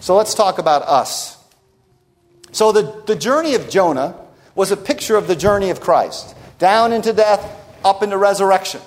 So 0.00 0.16
let's 0.16 0.34
talk 0.34 0.58
about 0.58 0.82
us. 0.82 1.42
So 2.52 2.72
the, 2.72 3.02
the 3.06 3.16
journey 3.16 3.54
of 3.54 3.68
Jonah 3.68 4.16
was 4.54 4.70
a 4.70 4.76
picture 4.76 5.16
of 5.16 5.26
the 5.26 5.36
journey 5.36 5.70
of 5.70 5.80
Christ 5.80 6.36
down 6.58 6.92
into 6.92 7.12
death, 7.12 7.44
up 7.84 8.02
into 8.02 8.16
resurrection. 8.16 8.80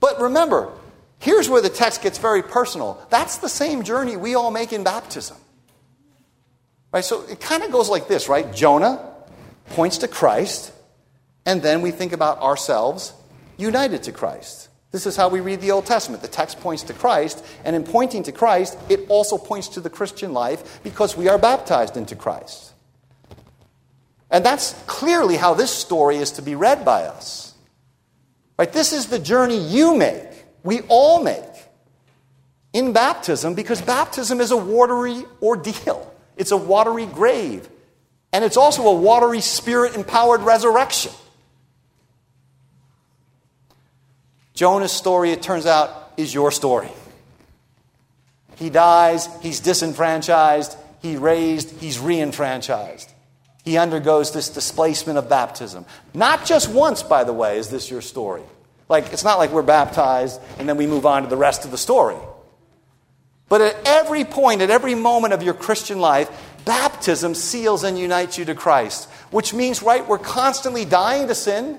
But 0.00 0.20
remember, 0.20 0.72
here's 1.18 1.48
where 1.48 1.62
the 1.62 1.68
text 1.68 2.02
gets 2.02 2.18
very 2.18 2.42
personal. 2.42 3.04
That's 3.10 3.38
the 3.38 3.48
same 3.48 3.82
journey 3.82 4.16
we 4.16 4.34
all 4.34 4.50
make 4.50 4.72
in 4.72 4.84
baptism. 4.84 5.36
Right? 6.96 7.04
So 7.04 7.26
it 7.28 7.40
kind 7.40 7.62
of 7.62 7.70
goes 7.70 7.90
like 7.90 8.08
this, 8.08 8.26
right? 8.26 8.50
Jonah 8.54 8.98
points 9.72 9.98
to 9.98 10.08
Christ, 10.08 10.72
and 11.44 11.60
then 11.60 11.82
we 11.82 11.90
think 11.90 12.14
about 12.14 12.38
ourselves 12.38 13.12
united 13.58 14.04
to 14.04 14.12
Christ. 14.12 14.70
This 14.92 15.04
is 15.04 15.14
how 15.14 15.28
we 15.28 15.40
read 15.40 15.60
the 15.60 15.72
Old 15.72 15.84
Testament. 15.84 16.22
The 16.22 16.28
text 16.28 16.58
points 16.58 16.84
to 16.84 16.94
Christ, 16.94 17.44
and 17.66 17.76
in 17.76 17.84
pointing 17.84 18.22
to 18.22 18.32
Christ, 18.32 18.78
it 18.88 19.10
also 19.10 19.36
points 19.36 19.68
to 19.76 19.82
the 19.82 19.90
Christian 19.90 20.32
life 20.32 20.80
because 20.82 21.18
we 21.18 21.28
are 21.28 21.36
baptized 21.36 21.98
into 21.98 22.16
Christ. 22.16 22.72
And 24.30 24.42
that's 24.42 24.72
clearly 24.86 25.36
how 25.36 25.52
this 25.52 25.70
story 25.70 26.16
is 26.16 26.30
to 26.30 26.40
be 26.40 26.54
read 26.54 26.82
by 26.82 27.02
us. 27.02 27.52
Right? 28.58 28.72
This 28.72 28.94
is 28.94 29.08
the 29.08 29.18
journey 29.18 29.58
you 29.58 29.98
make, 29.98 30.46
we 30.62 30.80
all 30.88 31.22
make 31.22 31.44
in 32.72 32.94
baptism 32.94 33.52
because 33.52 33.82
baptism 33.82 34.40
is 34.40 34.50
a 34.50 34.56
watery 34.56 35.26
ordeal. 35.42 36.10
It's 36.36 36.50
a 36.50 36.56
watery 36.56 37.06
grave. 37.06 37.68
And 38.32 38.44
it's 38.44 38.56
also 38.56 38.86
a 38.88 38.94
watery 38.94 39.40
spirit 39.40 39.94
empowered 39.94 40.42
resurrection. 40.42 41.12
Jonah's 44.54 44.92
story, 44.92 45.32
it 45.32 45.42
turns 45.42 45.66
out, 45.66 46.12
is 46.16 46.32
your 46.32 46.50
story. 46.50 46.90
He 48.56 48.70
dies, 48.70 49.28
he's 49.42 49.60
disenfranchised, 49.60 50.76
he 51.02 51.16
raised, 51.16 51.78
he's 51.78 51.98
reenfranchised. 51.98 53.12
He 53.64 53.76
undergoes 53.76 54.32
this 54.32 54.48
displacement 54.48 55.18
of 55.18 55.28
baptism. 55.28 55.84
Not 56.14 56.46
just 56.46 56.70
once, 56.70 57.02
by 57.02 57.24
the 57.24 57.32
way, 57.32 57.58
is 57.58 57.68
this 57.68 57.90
your 57.90 58.00
story. 58.00 58.42
Like, 58.88 59.12
it's 59.12 59.24
not 59.24 59.38
like 59.38 59.50
we're 59.50 59.62
baptized 59.62 60.40
and 60.58 60.68
then 60.68 60.76
we 60.76 60.86
move 60.86 61.04
on 61.04 61.24
to 61.24 61.28
the 61.28 61.36
rest 61.36 61.64
of 61.64 61.70
the 61.70 61.78
story. 61.78 62.16
But 63.48 63.60
at 63.60 63.76
every 63.86 64.24
point, 64.24 64.60
at 64.60 64.70
every 64.70 64.94
moment 64.94 65.32
of 65.32 65.42
your 65.42 65.54
Christian 65.54 66.00
life, 66.00 66.28
baptism 66.64 67.34
seals 67.34 67.84
and 67.84 67.98
unites 67.98 68.38
you 68.38 68.44
to 68.46 68.54
Christ, 68.54 69.08
which 69.30 69.54
means, 69.54 69.82
right, 69.82 70.06
we're 70.06 70.18
constantly 70.18 70.84
dying 70.84 71.28
to 71.28 71.34
sin 71.34 71.78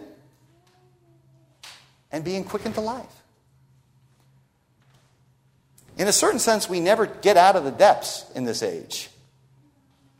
and 2.11 2.23
being 2.23 2.43
quickened 2.43 2.75
to 2.75 2.81
life. 2.81 3.05
In 5.97 6.07
a 6.07 6.13
certain 6.13 6.39
sense, 6.39 6.69
we 6.69 6.79
never 6.79 7.05
get 7.05 7.37
out 7.37 7.55
of 7.55 7.63
the 7.63 7.71
depths 7.71 8.25
in 8.35 8.45
this 8.45 8.63
age. 8.63 9.09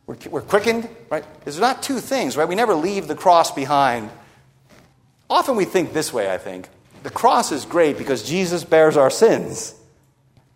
We're, 0.06 0.16
we're 0.30 0.42
quickened, 0.42 0.88
right? 1.08 1.24
There's 1.44 1.60
not 1.60 1.82
two 1.82 2.00
things, 2.00 2.36
right? 2.36 2.48
We 2.48 2.54
never 2.54 2.74
leave 2.74 3.08
the 3.08 3.14
cross 3.14 3.52
behind. 3.52 4.10
Often 5.30 5.56
we 5.56 5.64
think 5.64 5.92
this 5.92 6.12
way, 6.12 6.32
I 6.32 6.38
think. 6.38 6.68
The 7.04 7.10
cross 7.10 7.52
is 7.52 7.64
great 7.64 7.96
because 7.96 8.22
Jesus 8.22 8.64
bears 8.64 8.96
our 8.96 9.10
sins, 9.10 9.74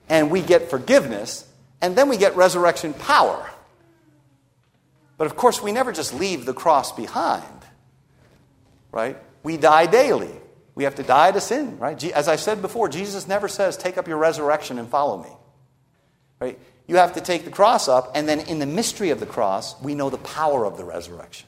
and 0.09 0.31
we 0.31 0.43
get 0.43 0.71
forgiveness, 0.71 1.47
and 1.81 1.97
then 1.97 2.09
we 2.09 2.17
get 2.17 2.37
resurrection 2.37 2.95
power. 2.95 3.49
But 5.17 5.27
of 5.27 5.37
course, 5.37 5.63
we 5.63 5.73
never 5.73 5.93
just 5.93 6.15
leave 6.15 6.47
the 6.47 6.55
cross 6.55 6.93
behind, 6.93 7.45
right? 8.91 9.17
We 9.43 9.57
die 9.57 9.87
daily. 9.87 10.31
We 10.75 10.85
have 10.85 10.95
to 10.97 11.03
die 11.03 11.33
to 11.33 11.41
sin, 11.41 11.79
right? 11.79 12.03
As 12.13 12.29
I 12.29 12.37
said 12.37 12.63
before, 12.63 12.89
Jesus 12.89 13.29
never 13.29 13.47
says, 13.47 13.77
Take 13.77 13.99
up 13.99 14.09
your 14.09 14.17
resurrection 14.17 14.79
and 14.79 14.89
follow 14.89 15.23
me. 15.23 15.29
Right? 16.41 16.59
You 16.89 16.97
have 16.97 17.15
to 17.15 17.21
take 17.21 17.45
the 17.45 17.51
cross 17.51 17.89
up, 17.89 18.13
and 18.15 18.29
then 18.29 18.41
in 18.41 18.59
the 18.59 18.67
mystery 18.67 19.11
of 19.11 19.21
the 19.21 19.27
cross, 19.27 19.81
we 19.81 19.95
know 19.95 20.11
the 20.11 20.19
power 20.19 20.65
of 20.65 20.77
the 20.77 20.85
resurrection. 20.85 21.47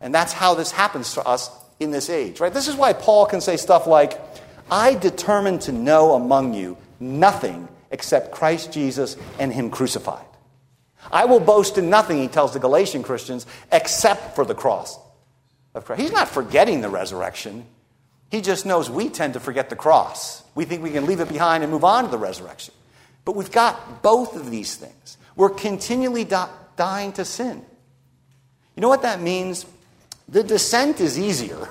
And 0.00 0.14
that's 0.14 0.32
how 0.32 0.54
this 0.54 0.70
happens 0.70 1.14
to 1.14 1.22
us 1.22 1.50
in 1.78 1.90
this 1.90 2.10
age, 2.10 2.40
right? 2.40 2.52
This 2.52 2.68
is 2.68 2.76
why 2.76 2.92
Paul 2.92 3.26
can 3.26 3.40
say 3.40 3.56
stuff 3.56 3.86
like, 3.86 4.20
I 4.70 4.94
determined 4.94 5.62
to 5.62 5.72
know 5.72 6.12
among 6.12 6.54
you 6.54 6.76
nothing 7.00 7.68
except 7.90 8.30
Christ 8.30 8.72
Jesus 8.72 9.16
and 9.38 9.52
Him 9.52 9.70
crucified. 9.70 10.24
I 11.10 11.24
will 11.24 11.40
boast 11.40 11.78
in 11.78 11.90
nothing, 11.90 12.18
he 12.18 12.28
tells 12.28 12.52
the 12.52 12.58
Galatian 12.58 13.02
Christians, 13.02 13.46
except 13.72 14.34
for 14.34 14.44
the 14.44 14.54
cross 14.54 14.98
of 15.74 15.84
Christ. 15.84 16.02
He's 16.02 16.12
not 16.12 16.28
forgetting 16.28 16.82
the 16.82 16.88
resurrection. 16.88 17.64
He 18.30 18.40
just 18.40 18.66
knows 18.66 18.90
we 18.90 19.08
tend 19.08 19.34
to 19.34 19.40
forget 19.40 19.70
the 19.70 19.76
cross. 19.76 20.42
We 20.54 20.64
think 20.64 20.82
we 20.82 20.90
can 20.90 21.06
leave 21.06 21.20
it 21.20 21.28
behind 21.28 21.62
and 21.64 21.72
move 21.72 21.84
on 21.84 22.04
to 22.04 22.10
the 22.10 22.18
resurrection. 22.18 22.74
But 23.24 23.34
we've 23.34 23.50
got 23.50 24.02
both 24.02 24.36
of 24.36 24.50
these 24.50 24.76
things. 24.76 25.16
We're 25.36 25.50
continually 25.50 26.24
dying 26.76 27.12
to 27.14 27.24
sin. 27.24 27.64
You 28.76 28.80
know 28.80 28.88
what 28.88 29.02
that 29.02 29.20
means? 29.20 29.66
The 30.28 30.42
descent 30.42 31.00
is 31.00 31.18
easier 31.18 31.68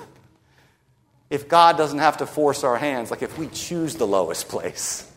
if 1.30 1.48
God 1.48 1.78
doesn't 1.78 2.00
have 2.00 2.18
to 2.18 2.26
force 2.26 2.64
our 2.64 2.78
hands, 2.78 3.12
like 3.12 3.22
if 3.22 3.38
we 3.38 3.48
choose 3.48 3.96
the 3.96 4.08
lowest 4.08 4.50
place. 4.50 5.09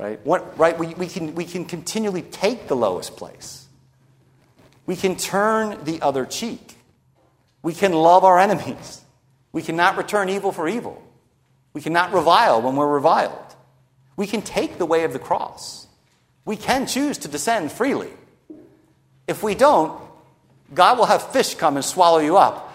Right? 0.00 0.18
What, 0.24 0.58
right? 0.58 0.78
We, 0.78 0.94
we, 0.94 1.08
can, 1.08 1.34
we 1.34 1.44
can 1.44 1.66
continually 1.66 2.22
take 2.22 2.68
the 2.68 2.74
lowest 2.74 3.18
place. 3.18 3.66
We 4.86 4.96
can 4.96 5.14
turn 5.14 5.84
the 5.84 6.00
other 6.00 6.24
cheek. 6.24 6.78
We 7.62 7.74
can 7.74 7.92
love 7.92 8.24
our 8.24 8.38
enemies. 8.38 9.02
We 9.52 9.60
cannot 9.60 9.98
return 9.98 10.30
evil 10.30 10.52
for 10.52 10.66
evil. 10.66 11.02
We 11.74 11.82
cannot 11.82 12.14
revile 12.14 12.62
when 12.62 12.76
we're 12.76 12.88
reviled. 12.88 13.54
We 14.16 14.26
can 14.26 14.40
take 14.40 14.78
the 14.78 14.86
way 14.86 15.04
of 15.04 15.12
the 15.12 15.18
cross. 15.18 15.86
We 16.46 16.56
can 16.56 16.86
choose 16.86 17.18
to 17.18 17.28
descend 17.28 17.70
freely. 17.70 18.10
If 19.28 19.42
we 19.42 19.54
don't, 19.54 20.00
God 20.72 20.96
will 20.96 21.06
have 21.06 21.30
fish 21.30 21.56
come 21.56 21.76
and 21.76 21.84
swallow 21.84 22.20
you 22.20 22.38
up. 22.38 22.72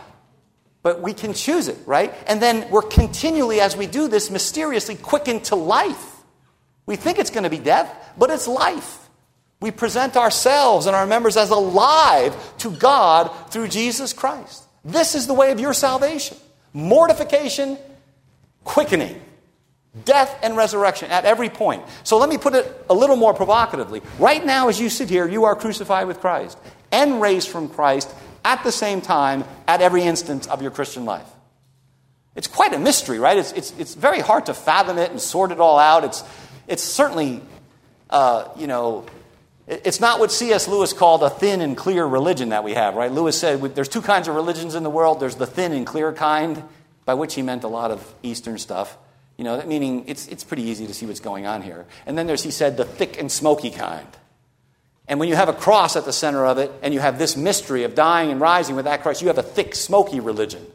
But 0.84 1.02
we 1.02 1.16
can 1.16 1.34
choose 1.34 1.70
it, 1.70 1.80
right? 1.88 2.14
And 2.28 2.40
then 2.40 2.70
we're 2.70 2.84
continually, 2.84 3.62
as 3.62 3.76
we 3.76 3.88
do 3.88 4.08
this, 4.08 4.30
mysteriously 4.30 4.94
quickened 4.96 5.46
to 5.46 5.56
life. 5.56 6.15
We 6.86 6.96
think 6.96 7.20
it's 7.20 7.30
going 7.30 7.44
to 7.44 7.50
be 7.50 7.58
death, 7.58 8.14
but 8.18 8.30
it's 8.30 8.48
life. 8.48 9.10
We 9.60 9.72
present 9.72 10.16
ourselves 10.18 10.86
and 10.86 10.96
our 10.96 11.08
members 11.08 11.38
as 11.38 11.50
alive 11.50 12.36
to 12.60 12.72
God 12.72 13.32
through 13.50 13.70
Jesus 13.70 14.14
Christ. 14.14 14.64
This 14.84 15.16
is 15.16 15.28
the 15.28 15.34
way 15.34 15.52
of 15.52 15.60
your 15.60 15.74
salvation 15.74 16.38
mortification, 16.74 17.78
quickening. 18.64 19.22
Death 20.04 20.38
and 20.44 20.58
resurrection 20.58 21.10
at 21.10 21.24
every 21.24 21.48
point. 21.48 21.82
So 22.04 22.18
let 22.18 22.28
me 22.28 22.38
put 22.38 22.54
it 22.54 22.86
a 22.90 22.94
little 22.94 23.16
more 23.16 23.34
provocatively. 23.34 24.02
Right 24.20 24.46
now, 24.46 24.68
as 24.68 24.78
you 24.78 24.90
sit 24.90 25.10
here, 25.10 25.26
you 25.26 25.46
are 25.46 25.56
crucified 25.56 26.06
with 26.06 26.20
Christ 26.20 26.58
and 26.92 27.22
raised 27.22 27.48
from 27.48 27.70
Christ 27.70 28.14
at 28.44 28.62
the 28.66 28.74
same 28.74 29.00
time 29.00 29.46
at 29.70 29.82
every 29.82 30.04
instance 30.04 30.48
of 30.48 30.62
your 30.62 30.72
Christian 30.72 31.06
life. 31.06 31.28
It's 32.36 32.48
quite 32.48 32.74
a 32.74 32.80
mystery, 32.80 33.20
right? 33.20 33.38
It's, 33.38 33.54
it's, 33.54 33.74
it's 33.80 33.96
very 33.96 34.20
hard 34.20 34.48
to 34.48 34.54
fathom 34.54 34.98
it 34.98 35.12
and 35.12 35.22
sort 35.22 35.54
it 35.54 35.62
all 35.62 35.80
out. 35.80 36.04
It's, 36.04 36.24
it's 36.68 36.84
certainly, 36.84 37.42
uh, 38.10 38.50
you 38.58 38.68
know, 38.68 39.06
it's 39.68 40.00
not 40.00 40.20
what 40.20 40.32
C.S. 40.32 40.68
Lewis 40.68 40.94
called 40.94 41.24
a 41.24 41.30
thin 41.30 41.62
and 41.62 41.76
clear 41.76 42.06
religion 42.06 42.50
that 42.50 42.64
we 42.64 42.74
have, 42.74 42.96
right? 42.96 43.12
Lewis 43.12 43.40
said 43.40 43.62
there's 43.76 43.90
two 43.90 44.02
kinds 44.02 44.28
of 44.28 44.36
religions 44.36 44.76
in 44.76 44.84
the 44.84 44.90
world 44.90 45.20
there's 45.20 45.36
the 45.36 45.48
thin 45.48 45.72
and 45.72 45.88
clear 45.88 46.14
kind, 46.14 46.64
by 47.06 47.16
which 47.16 47.34
he 47.34 47.42
meant 47.42 47.64
a 47.64 47.68
lot 47.68 47.92
of 47.92 48.14
Eastern 48.22 48.58
stuff. 48.58 48.98
You 49.38 49.44
know, 49.44 49.62
meaning 49.66 50.06
it's, 50.08 50.28
it's 50.28 50.44
pretty 50.44 50.64
easy 50.64 50.88
to 50.88 50.94
see 50.94 51.06
what's 51.06 51.20
going 51.20 51.46
on 51.46 51.62
here. 51.62 51.86
And 52.06 52.18
then 52.18 52.26
there's, 52.28 52.44
he 52.44 52.52
said, 52.52 52.78
the 52.78 52.86
thick 52.86 53.20
and 53.20 53.32
smoky 53.32 53.70
kind. 53.70 54.08
And 55.08 55.20
when 55.20 55.30
you 55.30 55.36
have 55.36 55.50
a 55.50 55.54
cross 55.54 55.96
at 55.96 56.06
the 56.06 56.14
center 56.14 56.46
of 56.46 56.58
it, 56.58 56.72
and 56.82 56.94
you 56.94 57.00
have 57.00 57.20
this 57.20 57.36
mystery 57.36 57.84
of 57.84 57.96
dying 57.96 58.32
and 58.32 58.40
rising 58.40 58.76
with 58.76 58.86
that 58.86 59.02
cross, 59.02 59.22
you 59.22 59.28
have 59.28 59.38
a 59.38 59.44
thick, 59.44 59.76
smoky 59.76 60.20
religion. 60.20 60.66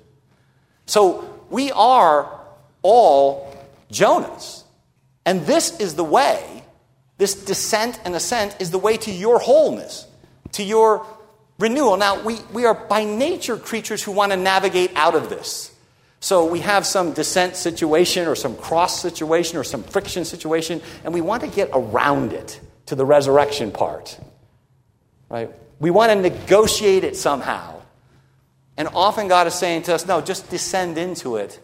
So 0.86 1.44
we 1.48 1.72
are 1.72 2.30
all 2.82 3.56
Jonahs. 3.90 4.62
And 5.24 5.46
this 5.46 5.78
is 5.80 5.94
the 5.94 6.04
way, 6.04 6.64
this 7.18 7.34
descent 7.34 8.00
and 8.04 8.14
ascent 8.14 8.56
is 8.60 8.70
the 8.70 8.78
way 8.78 8.96
to 8.98 9.10
your 9.10 9.38
wholeness, 9.38 10.06
to 10.52 10.62
your 10.62 11.06
renewal. 11.58 11.96
Now, 11.96 12.22
we, 12.22 12.38
we 12.52 12.64
are 12.64 12.74
by 12.74 13.04
nature 13.04 13.56
creatures 13.56 14.02
who 14.02 14.12
want 14.12 14.32
to 14.32 14.36
navigate 14.36 14.92
out 14.96 15.14
of 15.14 15.28
this. 15.28 15.74
So 16.20 16.44
we 16.44 16.60
have 16.60 16.86
some 16.86 17.12
descent 17.12 17.56
situation 17.56 18.28
or 18.28 18.34
some 18.34 18.56
cross 18.56 19.00
situation 19.00 19.58
or 19.58 19.64
some 19.64 19.82
friction 19.82 20.24
situation, 20.24 20.82
and 21.04 21.14
we 21.14 21.20
want 21.20 21.42
to 21.42 21.48
get 21.48 21.70
around 21.72 22.32
it 22.32 22.60
to 22.86 22.94
the 22.94 23.04
resurrection 23.04 23.70
part. 23.70 24.18
Right? 25.28 25.50
We 25.78 25.90
want 25.90 26.12
to 26.12 26.20
negotiate 26.20 27.04
it 27.04 27.16
somehow. 27.16 27.80
And 28.76 28.88
often 28.88 29.28
God 29.28 29.46
is 29.46 29.54
saying 29.54 29.82
to 29.84 29.94
us, 29.94 30.06
no, 30.06 30.20
just 30.20 30.50
descend 30.50 30.98
into 30.98 31.36
it. 31.36 31.58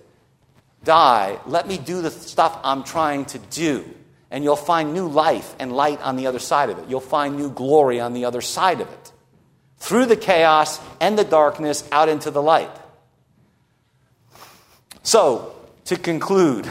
Die. 0.87 1.39
Let 1.47 1.67
me 1.67 1.79
do 1.79 2.01
the 2.01 2.13
stuff 2.13 2.59
I'm 2.63 2.85
trying 2.85 3.25
to 3.27 3.39
do. 3.39 3.85
And 4.31 4.45
you'll 4.45 4.57
find 4.57 4.95
new 4.95 5.09
life 5.09 5.55
and 5.59 5.73
light 5.73 6.01
on 6.01 6.17
the 6.17 6.29
other 6.29 6.39
side 6.39 6.71
of 6.71 6.79
it. 6.79 6.89
You'll 6.89 7.01
find 7.01 7.37
new 7.37 7.51
glory 7.51 8.01
on 8.01 8.15
the 8.15 8.25
other 8.25 8.41
side 8.41 8.81
of 8.81 8.89
it. 8.89 9.13
Through 9.79 10.07
the 10.07 10.17
chaos 10.17 10.81
and 11.01 11.19
the 11.19 11.25
darkness 11.25 11.87
out 11.91 12.09
into 12.09 12.31
the 12.31 12.41
light. 12.41 12.71
So, 15.03 15.55
to 15.87 15.97
conclude, 15.97 16.71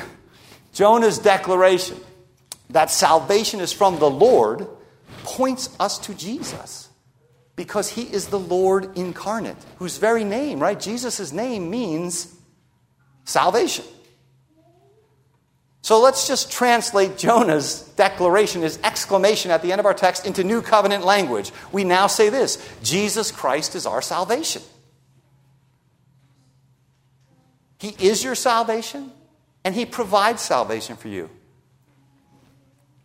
Jonah's 0.74 1.20
declaration 1.20 1.98
that 2.70 2.92
salvation 2.92 3.60
is 3.60 3.74
from 3.74 4.00
the 4.00 4.10
Lord 4.10 4.68
points 5.24 5.76
us 5.78 6.00
to 6.00 6.14
Jesus 6.14 6.90
because 7.56 7.90
he 7.90 8.04
is 8.04 8.28
the 8.28 8.40
Lord 8.40 8.98
incarnate, 8.98 9.58
whose 9.78 9.98
very 9.98 10.24
name, 10.24 10.60
right? 10.60 10.80
Jesus' 10.80 11.32
name 11.32 11.70
means 11.70 12.34
salvation. 13.26 13.86
So 15.86 16.02
let's 16.02 16.28
just 16.28 16.52
translate 16.52 17.16
Jonah's 17.16 17.82
declaration, 17.96 18.64
his 18.64 18.80
exclamation 18.84 19.52
at 19.52 19.62
the 19.62 19.72
end 19.72 19.80
of 19.80 19.86
our 19.86 19.94
text, 19.94 20.26
into 20.26 20.44
new 20.44 20.64
covenant 20.64 21.06
language. 21.06 21.52
We 21.72 21.84
now 21.84 22.08
say 22.08 22.30
this 22.30 22.58
Jesus 22.82 23.30
Christ 23.30 23.76
is 23.76 23.86
our 23.86 24.02
salvation. 24.02 24.64
He 27.78 27.90
is 28.00 28.24
your 28.24 28.34
salvation, 28.34 29.12
and 29.64 29.76
He 29.76 29.86
provides 29.86 30.42
salvation 30.42 30.96
for 30.96 31.08
you. 31.08 31.30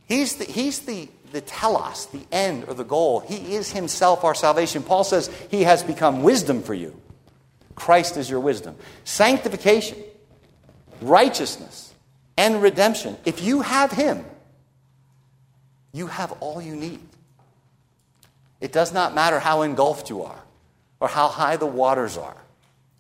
He's 0.07 0.37
the, 0.37 0.47
he's 0.47 0.79
the, 0.79 1.11
the 1.33 1.43
telos, 1.43 2.07
the 2.07 2.25
end 2.33 2.65
or 2.67 2.73
the 2.73 2.83
goal. 2.83 3.21
He 3.21 3.57
is 3.57 3.73
Himself 3.73 4.25
our 4.25 4.35
salvation. 4.35 4.83
Paul 4.83 5.05
says 5.05 5.31
He 5.51 5.65
has 5.65 5.83
become 5.83 6.23
wisdom 6.23 6.63
for 6.63 6.73
you. 6.73 6.99
Christ 7.75 8.17
is 8.17 8.31
your 8.31 8.41
wisdom. 8.41 8.75
Sanctification, 9.05 9.99
righteousness, 11.03 11.90
and 12.37 12.63
redemption. 12.63 13.17
If 13.25 13.43
you 13.43 13.63
have 13.63 13.93
Him, 13.93 14.25
you 15.93 16.07
have 16.07 16.33
all 16.41 16.61
you 16.63 16.77
need. 16.77 17.01
It 18.61 18.73
does 18.73 18.93
not 18.93 19.15
matter 19.15 19.41
how 19.41 19.63
engulfed 19.63 20.11
you 20.11 20.23
are 20.23 20.43
or 21.01 21.09
how 21.09 21.29
high 21.29 21.57
the 21.57 21.67
waters 21.67 22.17
are. 22.17 22.37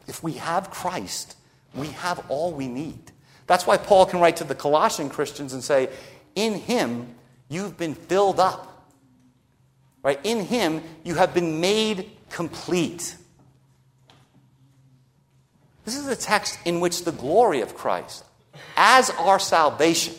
If 0.09 0.23
we 0.23 0.33
have 0.33 0.71
Christ, 0.71 1.37
we 1.75 1.89
have 1.89 2.25
all 2.29 2.53
we 2.53 2.67
need. 2.67 3.13
That's 3.47 3.67
why 3.67 3.77
Paul 3.77 4.07
can 4.07 4.21
write 4.21 4.37
to 4.37 4.45
the 4.45 4.55
Colossian 4.55 5.09
Christians 5.09 5.53
and 5.53 5.63
say, 5.63 5.89
In 6.35 6.55
him 6.55 7.15
you've 7.49 7.77
been 7.77 7.95
filled 7.95 8.41
up. 8.41 8.89
Right? 10.03 10.19
In 10.25 10.45
him 10.45 10.83
you 11.05 11.17
have 11.17 11.35
been 11.35 11.61
made 11.61 12.11
complete. 12.31 13.17
This 15.85 15.97
is 15.97 16.07
a 16.07 16.17
text 16.17 16.59
in 16.65 16.81
which 16.81 17.05
the 17.05 17.13
glory 17.13 17.61
of 17.61 17.75
Christ, 17.75 18.25
as 18.77 19.11
our 19.11 19.39
salvation, 19.39 20.15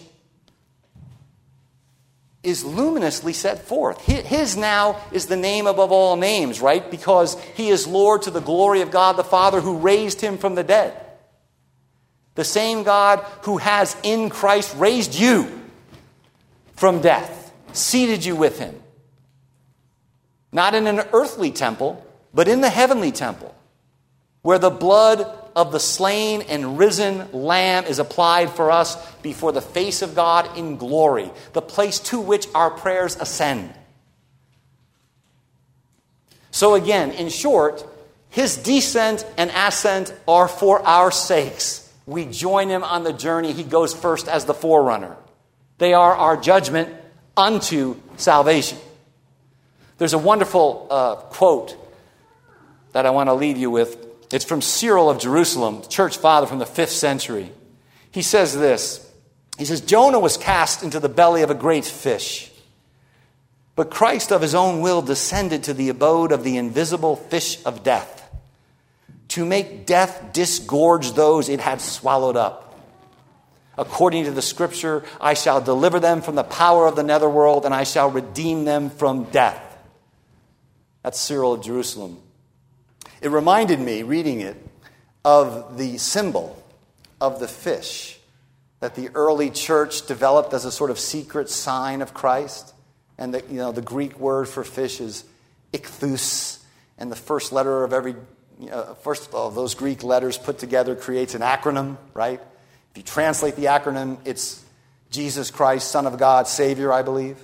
is 2.44 2.64
luminously 2.64 3.34
set 3.34 3.60
forth. 3.60 4.02
His 4.02 4.58
now 4.58 5.00
is 5.12 5.28
the 5.28 5.38
name 5.38 5.68
above 5.68 5.92
all 5.92 6.16
names, 6.16 6.60
right? 6.60 6.90
Because 6.90 7.40
he 7.56 7.70
is 7.70 7.86
Lord 7.86 8.24
to 8.24 8.32
the 8.32 8.40
glory 8.40 8.82
of 8.82 8.90
God 8.90 9.16
the 9.16 9.24
Father 9.24 9.62
who 9.62 9.78
raised 9.78 10.22
him 10.22 10.38
from 10.38 10.56
the 10.56 10.64
dead. 10.64 11.00
The 12.34 12.44
same 12.44 12.84
God 12.84 13.20
who 13.44 13.58
has 13.58 13.96
in 14.04 14.30
Christ 14.30 14.76
raised 14.78 15.14
you 15.14 15.62
from 16.76 17.02
death, 17.02 17.54
seated 17.74 18.26
you 18.26 18.36
with 18.36 18.58
him. 18.58 18.82
Not 20.52 20.74
in 20.74 20.88
an 20.88 21.02
earthly 21.14 21.52
temple, 21.52 22.04
but 22.34 22.48
in 22.48 22.62
the 22.62 22.70
heavenly 22.70 23.12
temple, 23.12 23.54
where 24.42 24.58
the 24.58 24.72
blood 24.72 25.41
of 25.56 25.72
the 25.72 25.80
slain 25.80 26.42
and 26.44 26.78
risen 26.78 27.32
Lamb 27.32 27.86
is 27.86 28.00
applied 28.00 28.50
for 28.52 28.72
us 28.72 28.96
before 29.22 29.52
the 29.52 29.62
face 29.62 30.02
of 30.02 30.16
God 30.16 30.58
in 30.58 30.78
glory, 30.78 31.32
the 31.54 31.62
place 31.62 32.00
to 32.00 32.20
which 32.20 32.48
our 32.56 32.70
prayers 32.70 33.16
ascend. 33.16 33.74
So, 36.52 36.76
again, 36.76 37.12
in 37.12 37.30
short, 37.30 37.86
his 38.30 38.58
descent 38.58 39.26
and 39.38 39.52
ascent 39.54 40.14
are 40.28 40.48
for 40.48 40.86
our 40.86 41.12
sakes 41.12 41.82
we 42.06 42.26
join 42.26 42.70
him 42.70 42.84
on 42.84 43.04
the 43.04 43.14
journey. 43.14 43.54
He 43.54 43.64
goes 43.64 43.94
first 43.94 44.28
as 44.28 44.46
the 44.46 44.54
forerunner. 44.54 45.16
They 45.78 45.94
are 45.94 46.14
our 46.14 46.38
judgment 46.38 46.94
unto 47.38 47.96
salvation. 48.18 48.78
There's 49.98 50.14
a 50.14 50.18
wonderful 50.18 50.88
uh, 50.90 51.16
quote 51.16 51.78
that 52.92 53.06
I 53.06 53.12
want 53.12 53.30
to 53.30 53.34
leave 53.34 53.58
you 53.58 53.72
with. 53.72 53.98
It's 54.32 54.46
from 54.46 54.62
Cyril 54.62 55.10
of 55.10 55.20
Jerusalem, 55.20 55.84
church 55.90 56.18
father 56.18 56.48
from 56.48 56.60
the 56.60 56.66
fifth 56.66 56.92
century. 56.92 57.52
He 58.12 58.22
says 58.22 58.58
this 58.58 59.10
He 59.58 59.66
says, 59.66 59.82
Jonah 59.82 60.20
was 60.20 60.38
cast 60.38 60.84
into 60.84 61.00
the 61.00 61.10
belly 61.10 61.42
of 61.42 61.50
a 61.50 61.56
great 61.56 61.86
fish, 61.86 62.52
but 63.76 63.92
Christ 63.92 64.32
of 64.32 64.42
his 64.42 64.56
own 64.56 64.82
will 64.82 65.02
descended 65.02 65.64
to 65.64 65.74
the 65.74 65.90
abode 65.90 66.32
of 66.32 66.44
the 66.44 66.58
invisible 66.58 67.16
fish 67.16 67.64
of 67.66 67.84
death 67.84 68.22
to 69.30 69.46
make 69.46 69.86
death 69.86 70.34
disgorge 70.34 71.14
those 71.14 71.48
it 71.48 71.62
had 71.62 71.80
swallowed 71.80 72.36
up. 72.36 72.78
According 73.78 74.26
to 74.26 74.32
the 74.32 74.42
scripture, 74.42 75.06
I 75.22 75.36
shall 75.36 75.62
deliver 75.62 76.02
them 76.02 76.22
from 76.22 76.36
the 76.36 76.44
power 76.44 76.86
of 76.86 76.98
the 76.98 77.04
netherworld, 77.04 77.66
and 77.66 77.74
I 77.74 77.86
shall 77.86 78.12
redeem 78.12 78.66
them 78.66 78.90
from 78.90 79.24
death. 79.26 79.64
That's 81.02 81.18
Cyril 81.18 81.54
of 81.54 81.64
Jerusalem. 81.64 82.22
It 83.22 83.30
reminded 83.30 83.80
me, 83.80 84.04
reading 84.04 84.42
it, 84.42 84.58
of 85.24 85.78
the 85.78 85.98
symbol 85.98 86.62
of 87.20 87.40
the 87.40 87.48
fish 87.48 88.20
that 88.80 88.96
the 88.96 89.10
early 89.14 89.52
church 89.52 90.08
developed 90.08 90.54
as 90.54 90.66
a 90.66 90.72
sort 90.72 90.90
of 90.90 91.00
secret 91.00 91.50
sign 91.50 92.02
of 92.02 92.14
Christ. 92.14 92.74
And 93.18 93.36
the, 93.36 93.44
you 93.48 93.58
know, 93.58 93.72
the 93.72 93.84
Greek 93.84 94.20
word 94.20 94.50
for 94.50 94.64
fish 94.64 95.00
is 95.00 95.24
ichthus, 95.72 96.64
and 96.98 97.12
the 97.12 97.16
first 97.16 97.52
letter 97.52 97.84
of 97.84 97.94
every 97.94 98.16
uh, 98.70 98.94
first 98.96 99.28
of 99.28 99.34
all, 99.34 99.50
those 99.50 99.74
Greek 99.74 100.04
letters 100.04 100.38
put 100.38 100.60
together 100.60 100.96
creates 100.96 101.34
an 101.34 101.42
acronym, 101.42 101.98
right? 102.14 102.40
If 102.92 102.98
you 102.98 103.04
translate 103.04 103.56
the 103.56 103.66
acronym, 103.66 104.18
it's 104.26 104.64
Jesus 105.10 105.50
Christ, 105.50 105.90
Son 105.90 106.06
of 106.06 106.18
God, 106.20 106.48
Savior, 106.48 106.92
I 106.94 107.02
believe. 107.02 107.38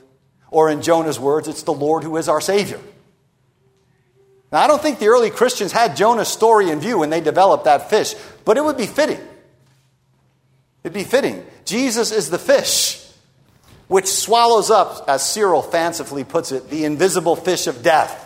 Or 0.52 0.70
in 0.70 0.82
Jonah's 0.82 1.20
words, 1.20 1.48
it's 1.48 1.64
the 1.64 1.74
Lord 1.74 2.04
who 2.04 2.18
is 2.18 2.30
our 2.30 2.42
Savior. 2.42 2.80
Now, 4.52 4.62
I 4.62 4.68
don't 4.68 4.82
think 4.82 5.00
the 5.00 5.08
early 5.08 5.30
Christians 5.30 5.72
had 5.72 5.98
Jonah's 5.98 6.30
story 6.30 6.70
in 6.70 6.80
view 6.80 7.00
when 7.00 7.10
they 7.10 7.22
developed 7.22 7.66
that 7.66 7.90
fish, 7.90 8.16
but 8.46 8.58
it 8.58 8.64
would 8.64 8.78
be 8.78 8.88
fitting. 8.88 9.20
It'd 10.84 10.94
be 10.94 11.04
fitting. 11.04 11.46
Jesus 11.66 12.12
is 12.12 12.30
the 12.30 12.40
fish 12.40 13.04
which 13.88 14.08
swallows 14.08 14.70
up, 14.70 15.06
as 15.08 15.28
Cyril 15.28 15.62
fancifully 15.62 16.24
puts 16.24 16.52
it, 16.52 16.70
the 16.70 16.86
invisible 16.86 17.36
fish 17.36 17.68
of 17.68 17.84
death. 17.84 18.26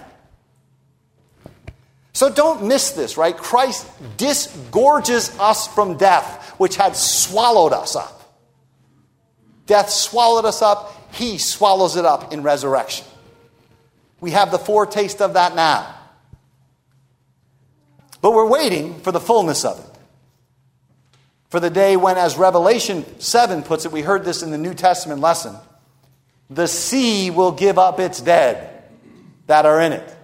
So 2.14 2.32
don't 2.32 2.68
miss 2.68 2.92
this, 2.92 3.16
right? 3.16 3.36
Christ 3.36 3.88
disgorges 4.18 5.38
us 5.40 5.68
from 5.68 5.98
death, 5.98 6.54
which 6.58 6.76
had 6.76 6.96
swallowed 6.96 7.74
us 7.74 7.96
up. 7.96 8.18
Death 9.68 9.90
swallowed 9.90 10.46
us 10.46 10.62
up, 10.62 10.94
he 11.14 11.38
swallows 11.38 11.96
it 11.96 12.06
up 12.06 12.34
in 12.34 12.44
resurrection. 12.44 13.06
We 14.20 14.32
have 14.32 14.52
the 14.52 14.60
foretaste 14.60 15.22
of 15.22 15.34
that 15.36 15.56
now. 15.56 15.96
But 18.22 18.34
we're 18.34 18.48
waiting 18.48 19.00
for 19.02 19.12
the 19.12 19.20
fullness 19.20 19.66
of 19.66 19.80
it. 19.80 19.86
For 21.50 21.60
the 21.60 21.70
day 21.70 21.98
when, 21.98 22.18
as 22.18 22.38
Revelation 22.38 23.04
7 23.20 23.64
puts 23.64 23.86
it, 23.86 23.92
we 23.92 24.02
heard 24.02 24.24
this 24.24 24.42
in 24.42 24.52
the 24.52 24.58
New 24.58 24.74
Testament 24.74 25.20
lesson, 25.20 25.56
the 26.50 26.68
sea 26.68 27.30
will 27.30 27.52
give 27.52 27.78
up 27.78 28.00
its 28.00 28.22
dead 28.22 28.84
that 29.48 29.66
are 29.66 29.82
in 29.82 29.92
it. 29.92 30.16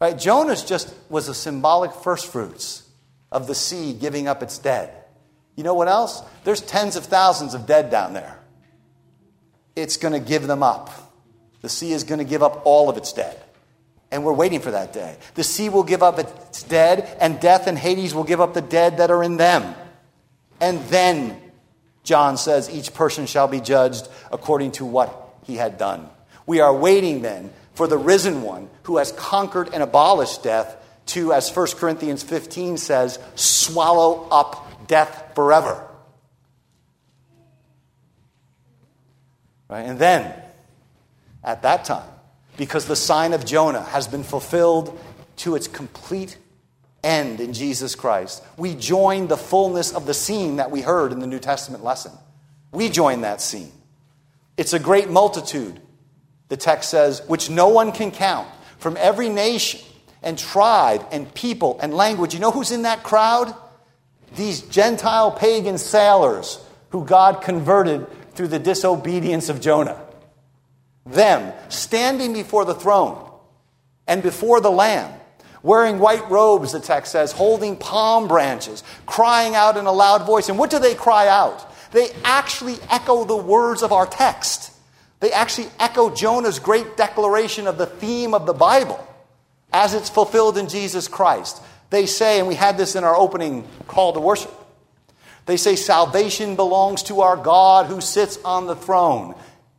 Right? 0.00 0.16
Jonah's 0.16 0.64
just 0.64 0.94
was 1.08 1.28
a 1.28 1.34
symbolic 1.34 1.92
first 1.92 2.30
fruits 2.30 2.88
of 3.32 3.46
the 3.46 3.54
sea 3.54 3.92
giving 3.94 4.28
up 4.28 4.42
its 4.42 4.58
dead. 4.58 4.92
You 5.56 5.64
know 5.64 5.74
what 5.74 5.88
else? 5.88 6.22
There's 6.44 6.60
tens 6.60 6.96
of 6.96 7.06
thousands 7.06 7.54
of 7.54 7.66
dead 7.66 7.90
down 7.90 8.12
there. 8.12 8.38
It's 9.74 9.96
going 9.96 10.12
to 10.12 10.20
give 10.20 10.46
them 10.46 10.62
up. 10.62 10.90
The 11.62 11.68
sea 11.68 11.92
is 11.92 12.04
going 12.04 12.18
to 12.18 12.24
give 12.24 12.42
up 12.42 12.62
all 12.64 12.88
of 12.88 12.96
its 12.96 13.12
dead. 13.12 13.42
And 14.10 14.24
we're 14.24 14.32
waiting 14.32 14.60
for 14.60 14.70
that 14.70 14.92
day. 14.92 15.16
The 15.34 15.44
sea 15.44 15.68
will 15.68 15.82
give 15.82 16.02
up 16.02 16.18
its 16.18 16.62
dead, 16.62 17.16
and 17.20 17.40
death 17.40 17.66
and 17.66 17.76
Hades 17.76 18.14
will 18.14 18.24
give 18.24 18.40
up 18.40 18.54
the 18.54 18.60
dead 18.60 18.98
that 18.98 19.10
are 19.10 19.22
in 19.22 19.36
them. 19.36 19.74
And 20.60 20.80
then, 20.84 21.40
John 22.04 22.36
says, 22.36 22.70
each 22.70 22.94
person 22.94 23.26
shall 23.26 23.48
be 23.48 23.60
judged 23.60 24.08
according 24.30 24.72
to 24.72 24.84
what 24.84 25.34
he 25.42 25.56
had 25.56 25.76
done. 25.76 26.08
We 26.46 26.60
are 26.60 26.74
waiting 26.74 27.22
then 27.22 27.52
for 27.74 27.88
the 27.88 27.98
risen 27.98 28.42
one 28.42 28.70
who 28.84 28.98
has 28.98 29.12
conquered 29.12 29.70
and 29.74 29.82
abolished 29.82 30.42
death 30.42 30.76
to, 31.06 31.32
as 31.32 31.54
1 31.54 31.66
Corinthians 31.76 32.22
15 32.22 32.78
says, 32.78 33.18
swallow 33.34 34.28
up 34.30 34.86
death 34.86 35.32
forever. 35.34 35.82
Right? 39.68 39.82
And 39.82 39.98
then, 39.98 40.32
at 41.42 41.62
that 41.62 41.84
time, 41.84 42.08
because 42.56 42.86
the 42.86 42.96
sign 42.96 43.32
of 43.32 43.44
Jonah 43.44 43.82
has 43.82 44.08
been 44.08 44.22
fulfilled 44.22 44.98
to 45.36 45.54
its 45.54 45.68
complete 45.68 46.38
end 47.04 47.40
in 47.40 47.52
Jesus 47.52 47.94
Christ, 47.94 48.42
we 48.56 48.74
join 48.74 49.28
the 49.28 49.36
fullness 49.36 49.92
of 49.92 50.06
the 50.06 50.14
scene 50.14 50.56
that 50.56 50.70
we 50.70 50.80
heard 50.80 51.12
in 51.12 51.20
the 51.20 51.26
New 51.26 51.38
Testament 51.38 51.84
lesson. 51.84 52.12
We 52.72 52.88
join 52.88 53.20
that 53.20 53.40
scene. 53.40 53.72
It's 54.56 54.72
a 54.72 54.78
great 54.78 55.10
multitude, 55.10 55.80
the 56.48 56.56
text 56.56 56.90
says, 56.90 57.22
which 57.28 57.50
no 57.50 57.68
one 57.68 57.92
can 57.92 58.10
count, 58.10 58.48
from 58.78 58.96
every 58.98 59.28
nation 59.28 59.80
and 60.22 60.38
tribe 60.38 61.06
and 61.12 61.32
people 61.34 61.78
and 61.80 61.94
language. 61.94 62.34
You 62.34 62.40
know 62.40 62.50
who's 62.50 62.72
in 62.72 62.82
that 62.82 63.02
crowd? 63.02 63.54
These 64.34 64.62
Gentile 64.62 65.30
pagan 65.30 65.78
sailors 65.78 66.58
who 66.90 67.04
God 67.04 67.42
converted 67.42 68.06
through 68.34 68.48
the 68.48 68.58
disobedience 68.58 69.48
of 69.48 69.60
Jonah. 69.60 70.00
Them 71.06 71.52
standing 71.68 72.32
before 72.32 72.64
the 72.64 72.74
throne 72.74 73.30
and 74.06 74.22
before 74.22 74.60
the 74.60 74.70
Lamb, 74.70 75.12
wearing 75.62 75.98
white 75.98 76.28
robes, 76.30 76.72
the 76.72 76.80
text 76.80 77.12
says, 77.12 77.32
holding 77.32 77.76
palm 77.76 78.28
branches, 78.28 78.82
crying 79.06 79.54
out 79.54 79.76
in 79.76 79.86
a 79.86 79.92
loud 79.92 80.26
voice. 80.26 80.48
And 80.48 80.58
what 80.58 80.70
do 80.70 80.78
they 80.78 80.94
cry 80.94 81.28
out? 81.28 81.72
They 81.92 82.10
actually 82.24 82.76
echo 82.90 83.24
the 83.24 83.36
words 83.36 83.82
of 83.82 83.92
our 83.92 84.06
text. 84.06 84.72
They 85.20 85.32
actually 85.32 85.68
echo 85.78 86.14
Jonah's 86.14 86.58
great 86.58 86.96
declaration 86.96 87.66
of 87.66 87.78
the 87.78 87.86
theme 87.86 88.34
of 88.34 88.46
the 88.46 88.52
Bible 88.52 89.02
as 89.72 89.94
it's 89.94 90.10
fulfilled 90.10 90.58
in 90.58 90.68
Jesus 90.68 91.08
Christ. 91.08 91.62
They 91.90 92.06
say, 92.06 92.38
and 92.38 92.48
we 92.48 92.54
had 92.54 92.76
this 92.76 92.96
in 92.96 93.04
our 93.04 93.16
opening 93.16 93.66
call 93.86 94.12
to 94.12 94.20
worship, 94.20 94.52
they 95.46 95.56
say, 95.56 95.76
Salvation 95.76 96.56
belongs 96.56 97.04
to 97.04 97.20
our 97.20 97.36
God 97.36 97.86
who 97.86 98.00
sits 98.00 98.38
on 98.44 98.66
the 98.66 98.74
throne. 98.74 99.34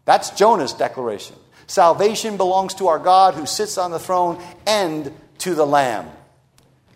That's 0.07 0.29
Jonah's 0.29 0.71
declaration. 0.71 1.35
Salvation 1.67 2.37
belongs 2.37 2.75
to 2.75 2.87
our 2.87 2.97
God 2.97 3.33
who 3.33 3.45
sits 3.45 3.77
on 3.77 3.91
the 3.91 3.99
throne 3.99 4.41
and 4.65 5.11
to 5.39 5.53
the 5.53 5.67
Lamb. 5.67 6.09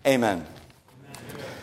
Amen. 0.08 0.48